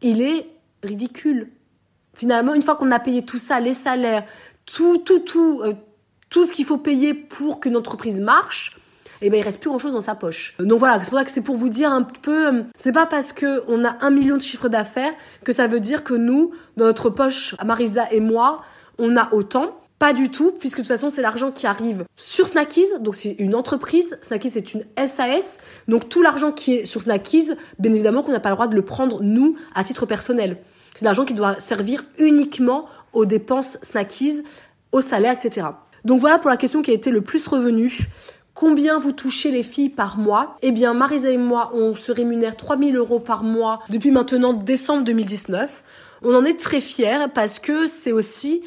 [0.00, 0.46] il est
[0.82, 1.48] ridicule.
[2.14, 4.24] Finalement, une fois qu'on a payé tout ça, les salaires,
[4.66, 5.74] tout, tout, tout, euh,
[6.30, 8.78] tout ce qu'il faut payer pour qu'une entreprise marche,
[9.20, 10.54] eh ben il reste plus grand chose dans sa poche.
[10.58, 13.06] Donc voilà, c'est pour ça que c'est pour vous dire un peu, euh, c'est pas
[13.06, 15.12] parce que on a un million de chiffre d'affaires
[15.44, 18.58] que ça veut dire que nous, dans notre poche, Marisa et moi,
[18.98, 19.80] on a autant.
[19.98, 22.86] Pas du tout, puisque de toute façon, c'est l'argent qui arrive sur Snackies.
[23.00, 24.16] Donc, c'est une entreprise.
[24.22, 25.58] Snackies, c'est une SAS.
[25.88, 28.76] Donc, tout l'argent qui est sur Snackies, bien évidemment qu'on n'a pas le droit de
[28.76, 30.58] le prendre, nous, à titre personnel.
[30.94, 34.42] C'est l'argent qui doit servir uniquement aux dépenses Snackies,
[34.92, 35.66] au salaire, etc.
[36.04, 38.08] Donc, voilà pour la question qui a été le plus revenue.
[38.54, 40.56] Combien vous touchez les filles par mois?
[40.62, 45.02] Eh bien, Marisa et moi, on se rémunère 3000 euros par mois depuis maintenant décembre
[45.02, 45.82] 2019.
[46.22, 48.62] On en est très fiers parce que c'est aussi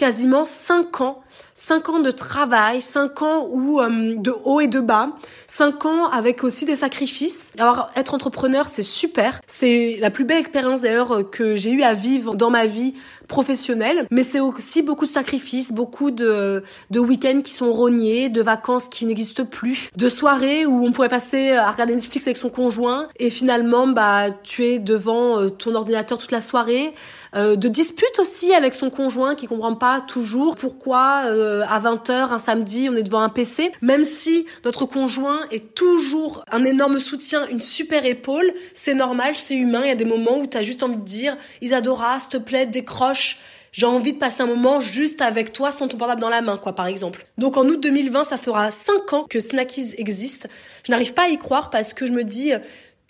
[0.00, 1.20] quasiment 5 ans,
[1.52, 5.10] 5 ans de travail, 5 ans où euh, de haut et de bas,
[5.46, 7.52] 5 ans avec aussi des sacrifices.
[7.58, 11.82] Alors être entrepreneur, c'est super, c'est la plus belle expérience d'ailleurs euh, que j'ai eu
[11.82, 12.94] à vivre dans ma vie
[13.28, 18.40] professionnelle, mais c'est aussi beaucoup de sacrifices, beaucoup de, de week-ends qui sont rognés, de
[18.40, 22.48] vacances qui n'existent plus, de soirées où on pourrait passer à regarder Netflix avec son
[22.48, 23.08] conjoint.
[23.18, 26.94] Et finalement bah tu es devant euh, ton ordinateur toute la soirée
[27.34, 32.32] euh, de disputes aussi avec son conjoint qui comprend pas toujours pourquoi euh, à 20h
[32.32, 36.98] un samedi on est devant un PC, même si notre conjoint est toujours un énorme
[36.98, 40.56] soutien, une super épaule, c'est normal, c'est humain, il y a des moments où tu
[40.56, 43.38] as juste envie de dire Isadora, s'il te plaît, décroche,
[43.72, 46.56] j'ai envie de passer un moment juste avec toi sans ton portable dans la main,
[46.56, 47.26] quoi, par exemple.
[47.38, 50.48] Donc en août 2020, ça fera 5 ans que Snackies existe.
[50.84, 52.52] Je n'arrive pas à y croire parce que je me dis,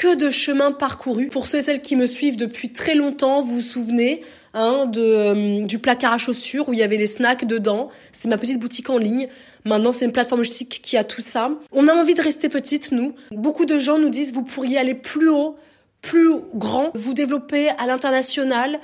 [0.00, 1.28] que de chemin parcouru.
[1.28, 4.22] Pour ceux et celles qui me suivent depuis très longtemps, vous vous souvenez
[4.54, 7.90] hein, de, euh, du placard à chaussures où il y avait les snacks dedans.
[8.10, 9.28] C'est ma petite boutique en ligne.
[9.66, 11.50] Maintenant, c'est une plateforme logistique qui a tout ça.
[11.70, 13.14] On a envie de rester petite, nous.
[13.30, 15.56] Beaucoup de gens nous disent, vous pourriez aller plus haut,
[16.00, 18.80] plus grand, vous développer à l'international,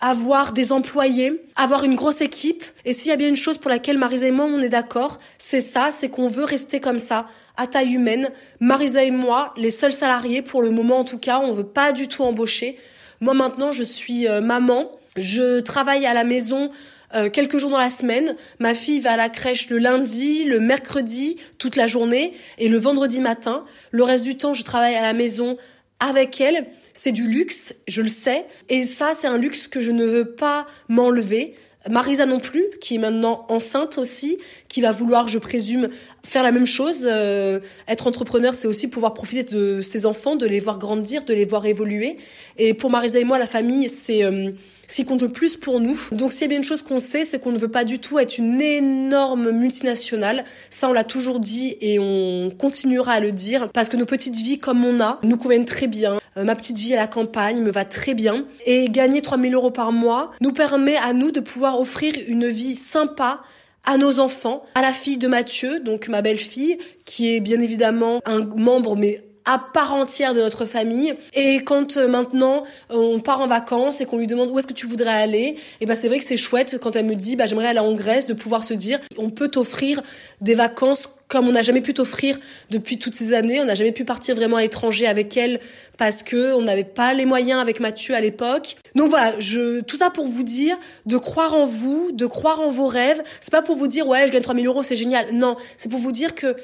[0.00, 2.62] avoir des employés, avoir une grosse équipe.
[2.84, 5.18] Et s'il y a bien une chose pour laquelle Marisa et moi, on est d'accord,
[5.36, 7.26] c'est ça, c'est qu'on veut rester comme ça,
[7.60, 8.30] à taille humaine.
[8.58, 11.92] Marisa et moi, les seuls salariés pour le moment en tout cas, on veut pas
[11.92, 12.78] du tout embaucher.
[13.20, 16.70] Moi maintenant, je suis euh, maman, je travaille à la maison
[17.14, 18.34] euh, quelques jours dans la semaine.
[18.60, 22.78] Ma fille va à la crèche le lundi, le mercredi, toute la journée et le
[22.78, 23.64] vendredi matin.
[23.90, 25.58] Le reste du temps, je travaille à la maison
[25.98, 26.66] avec elle.
[26.94, 28.46] C'est du luxe, je le sais.
[28.70, 31.54] Et ça, c'est un luxe que je ne veux pas m'enlever.
[31.88, 35.88] Marisa non plus, qui est maintenant enceinte aussi, qui va vouloir, je présume,
[36.22, 37.06] faire la même chose.
[37.10, 41.32] Euh, être entrepreneur, c'est aussi pouvoir profiter de ses enfants, de les voir grandir, de
[41.32, 42.18] les voir évoluer.
[42.58, 44.50] Et pour Marisa et moi, la famille, c'est euh,
[44.90, 45.98] ce qui compte le plus pour nous.
[46.10, 48.00] Donc s'il y a bien une chose qu'on sait, c'est qu'on ne veut pas du
[48.00, 50.44] tout être une énorme multinationale.
[50.68, 54.34] Ça, on l'a toujours dit et on continuera à le dire parce que nos petites
[54.34, 56.20] vies comme on a nous conviennent très bien.
[56.36, 59.70] Euh, ma petite vie à la campagne me va très bien et gagner 3000 euros
[59.70, 63.42] par mois nous permet à nous de pouvoir offrir une vie sympa
[63.84, 68.20] à nos enfants, à la fille de Mathieu, donc ma belle-fille, qui est bien évidemment
[68.26, 71.14] un membre mais à part entière de notre famille.
[71.34, 74.72] Et quand euh, maintenant on part en vacances et qu'on lui demande où est-ce que
[74.72, 77.36] tu voudrais aller, et eh ben c'est vrai que c'est chouette quand elle me dit
[77.36, 80.02] bah j'aimerais aller en Grèce de pouvoir se dire on peut t'offrir
[80.40, 82.38] des vacances comme on n'a jamais pu t'offrir
[82.70, 83.60] depuis toutes ces années.
[83.60, 85.60] On n'a jamais pu partir vraiment à l'étranger avec elle
[85.96, 88.76] parce que on n'avait pas les moyens avec Mathieu à l'époque.
[88.96, 90.76] Donc voilà, je, tout ça pour vous dire
[91.06, 93.22] de croire en vous, de croire en vos rêves.
[93.40, 95.26] C'est pas pour vous dire ouais je gagne 3000 euros c'est génial.
[95.32, 96.56] Non, c'est pour vous dire que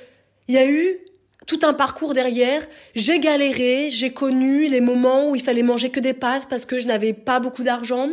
[0.48, 0.98] il y a eu
[1.46, 2.66] tout un parcours derrière.
[2.94, 6.78] J'ai galéré, j'ai connu les moments où il fallait manger que des pâtes parce que
[6.78, 8.10] je n'avais pas beaucoup d'argent.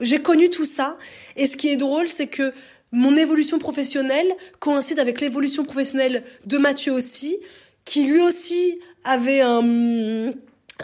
[0.00, 0.96] J'ai connu tout ça.
[1.36, 2.52] Et ce qui est drôle, c'est que
[2.90, 4.26] mon évolution professionnelle
[4.60, 7.36] coïncide avec l'évolution professionnelle de Mathieu aussi,
[7.84, 10.32] qui lui aussi avait un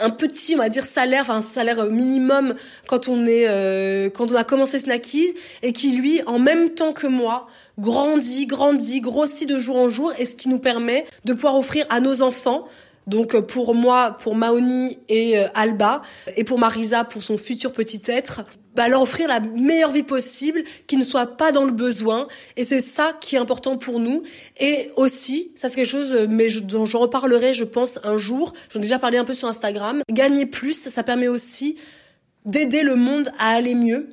[0.00, 2.54] un petit on va dire salaire enfin un salaire minimum
[2.86, 6.92] quand on est euh, quand on a commencé Snackies et qui lui en même temps
[6.92, 7.48] que moi
[7.80, 11.86] grandit grandit grossit de jour en jour et ce qui nous permet de pouvoir offrir
[11.90, 12.66] à nos enfants
[13.06, 16.02] donc euh, pour moi, pour Maoni et euh, Alba,
[16.36, 18.42] et pour Marisa, pour son futur petit être,
[18.76, 22.28] bah, leur offrir la meilleure vie possible, qu'ils ne soient pas dans le besoin.
[22.56, 24.22] Et c'est ça qui est important pour nous.
[24.60, 28.16] Et aussi, ça c'est quelque chose, euh, mais je, dont j'en reparlerai, je pense, un
[28.16, 28.52] jour.
[28.72, 30.02] J'en ai déjà parlé un peu sur Instagram.
[30.10, 31.76] Gagner plus, ça permet aussi
[32.44, 34.08] d'aider le monde à aller mieux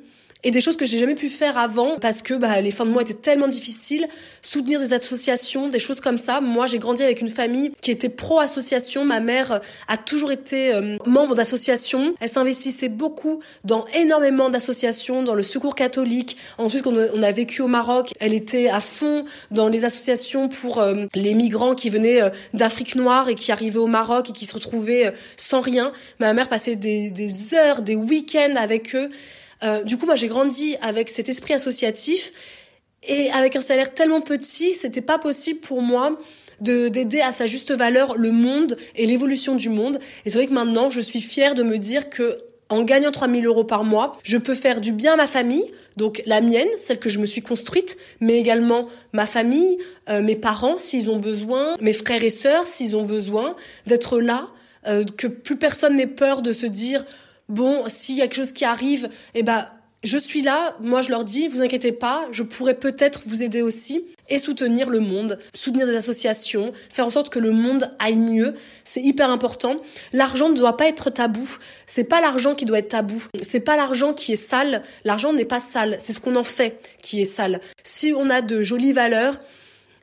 [0.48, 2.92] et des choses que j'ai jamais pu faire avant parce que bah, les fins de
[2.92, 4.08] mois étaient tellement difficiles.
[4.42, 6.40] Soutenir des associations, des choses comme ça.
[6.40, 9.04] Moi, j'ai grandi avec une famille qui était pro-association.
[9.04, 12.14] Ma mère a toujours été euh, membre d'associations.
[12.22, 16.38] Elle s'investissait beaucoup dans énormément d'associations, dans le secours catholique.
[16.58, 20.80] Ensuite, quand on a vécu au Maroc, elle était à fond dans les associations pour
[20.80, 24.46] euh, les migrants qui venaient euh, d'Afrique noire et qui arrivaient au Maroc et qui
[24.46, 25.92] se retrouvaient sans rien.
[26.22, 29.10] Ma mère passait des heures, des week-ends avec eux.
[29.64, 32.32] Euh, du coup, moi, j'ai grandi avec cet esprit associatif
[33.08, 36.18] et avec un salaire tellement petit, c'était pas possible pour moi
[36.62, 40.00] de d'aider à sa juste valeur le monde et l'évolution du monde.
[40.26, 42.40] Et c'est vrai que maintenant, je suis fière de me dire que
[42.70, 45.64] en gagnant 3000 euros par mois, je peux faire du bien à ma famille,
[45.96, 49.78] donc la mienne, celle que je me suis construite, mais également ma famille,
[50.10, 53.56] euh, mes parents s'ils ont besoin, mes frères et sœurs s'ils ont besoin,
[53.86, 54.50] d'être là,
[54.88, 57.06] euh, que plus personne n'ait peur de se dire
[57.50, 59.66] bon, s'il y a quelque chose qui arrive, eh ben,
[60.04, 63.62] je suis là, moi je leur dis, vous inquiétez pas, je pourrais peut-être vous aider
[63.62, 68.18] aussi et soutenir le monde, soutenir des associations, faire en sorte que le monde aille
[68.18, 69.78] mieux, c'est hyper important.
[70.14, 71.50] L'argent ne doit pas être tabou.
[71.86, 73.24] C'est pas l'argent qui doit être tabou.
[73.42, 74.84] C'est pas l'argent qui est sale.
[75.06, 75.96] L'argent n'est pas sale.
[76.00, 77.62] C'est ce qu'on en fait qui est sale.
[77.84, 79.40] Si on a de jolies valeurs,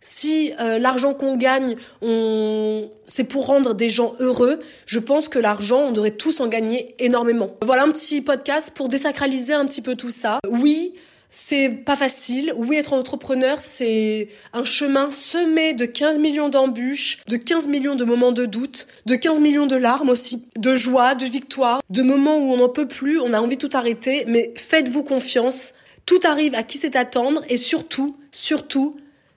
[0.04, 2.90] si euh, l'argent qu'on gagne, on...
[3.06, 6.94] c'est pour rendre des gens heureux, je pense que l'argent, on devrait tous en gagner
[6.98, 7.56] énormément.
[7.62, 10.40] Voilà un petit podcast pour désacraliser un petit peu tout ça.
[10.50, 10.92] Oui,
[11.30, 12.52] c'est pas facile.
[12.54, 18.04] Oui, être entrepreneur, c'est un chemin semé de 15 millions d'embûches, de 15 millions de
[18.04, 22.36] moments de doute, de 15 millions de larmes aussi, de joie, de victoire, de moments
[22.36, 25.70] où on n'en peut plus, on a envie de tout arrêter, mais faites-vous confiance.
[26.04, 28.96] Tout arrive à qui sait attendre et surtout, surtout,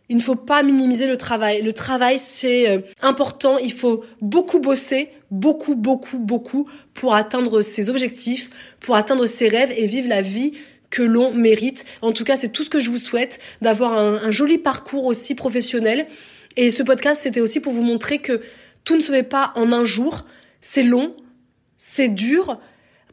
[0.10, 1.62] il ne faut pas minimiser le travail.
[1.62, 3.58] Le travail, c'est euh, important.
[3.58, 8.50] Il faut beaucoup bosser, beaucoup, beaucoup, beaucoup pour atteindre ses objectifs,
[8.80, 10.54] pour atteindre ses rêves et vivre la vie
[10.90, 11.86] que l'on mérite.
[12.02, 15.36] En tout cas, c'est tout ce que je vous souhaite, d'avoir un, joli parcours aussi
[15.36, 16.08] professionnel.
[16.56, 18.42] Et ce podcast, c'était aussi pour vous montrer que
[18.86, 20.26] tout ne se fait pas en un jour.
[20.62, 21.16] C'est long,
[21.76, 22.62] c'est dur.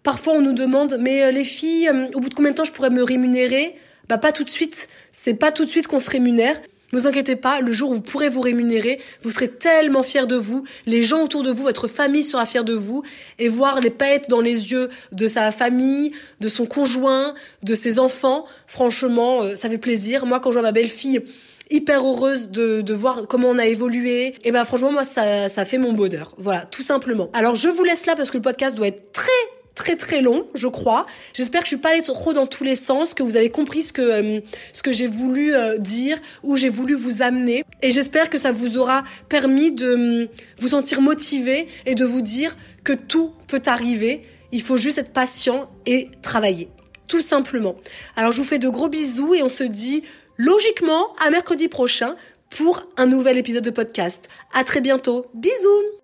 [0.05, 2.65] Parfois, on nous demande, mais euh, les filles, euh, au bout de combien de temps
[2.65, 3.75] je pourrais me rémunérer?
[4.09, 4.89] Bah, pas tout de suite.
[5.11, 6.61] C'est pas tout de suite qu'on se rémunère.
[6.95, 10.29] Ne vous inquiétez pas, le jour où vous pourrez vous rémunérer, vous serez tellement fiers
[10.29, 13.03] de vous, les gens autour de vous, votre famille sera fière de vous,
[13.41, 17.35] et voir les paillettes dans les yeux de sa famille, de son conjoint,
[17.65, 20.25] de ses enfants, franchement, euh, ça fait plaisir.
[20.25, 21.25] Moi, quand je vois ma belle-fille
[21.69, 24.35] hyper heureuse de, de voir comment on a évolué.
[24.45, 26.35] Et ben franchement moi ça, ça fait mon bonheur.
[26.37, 27.31] Voilà, tout simplement.
[27.33, 29.31] Alors je vous laisse là parce que le podcast doit être très
[29.75, 31.07] très très long, je crois.
[31.33, 33.83] J'espère que je suis pas allée trop dans tous les sens, que vous avez compris
[33.83, 34.41] ce que euh,
[34.73, 38.53] ce que j'ai voulu euh, dire, où j'ai voulu vous amener, et j'espère que ça
[38.53, 44.25] vous aura permis de vous sentir motivé et de vous dire que tout peut arriver.
[44.53, 46.69] Il faut juste être patient et travailler,
[47.09, 47.75] tout simplement.
[48.17, 50.05] Alors je vous fais de gros bisous et on se dit
[50.37, 52.17] logiquement à mercredi prochain
[52.51, 54.29] pour un nouvel épisode de podcast.
[54.55, 55.27] À très bientôt.
[55.35, 56.04] Bisous.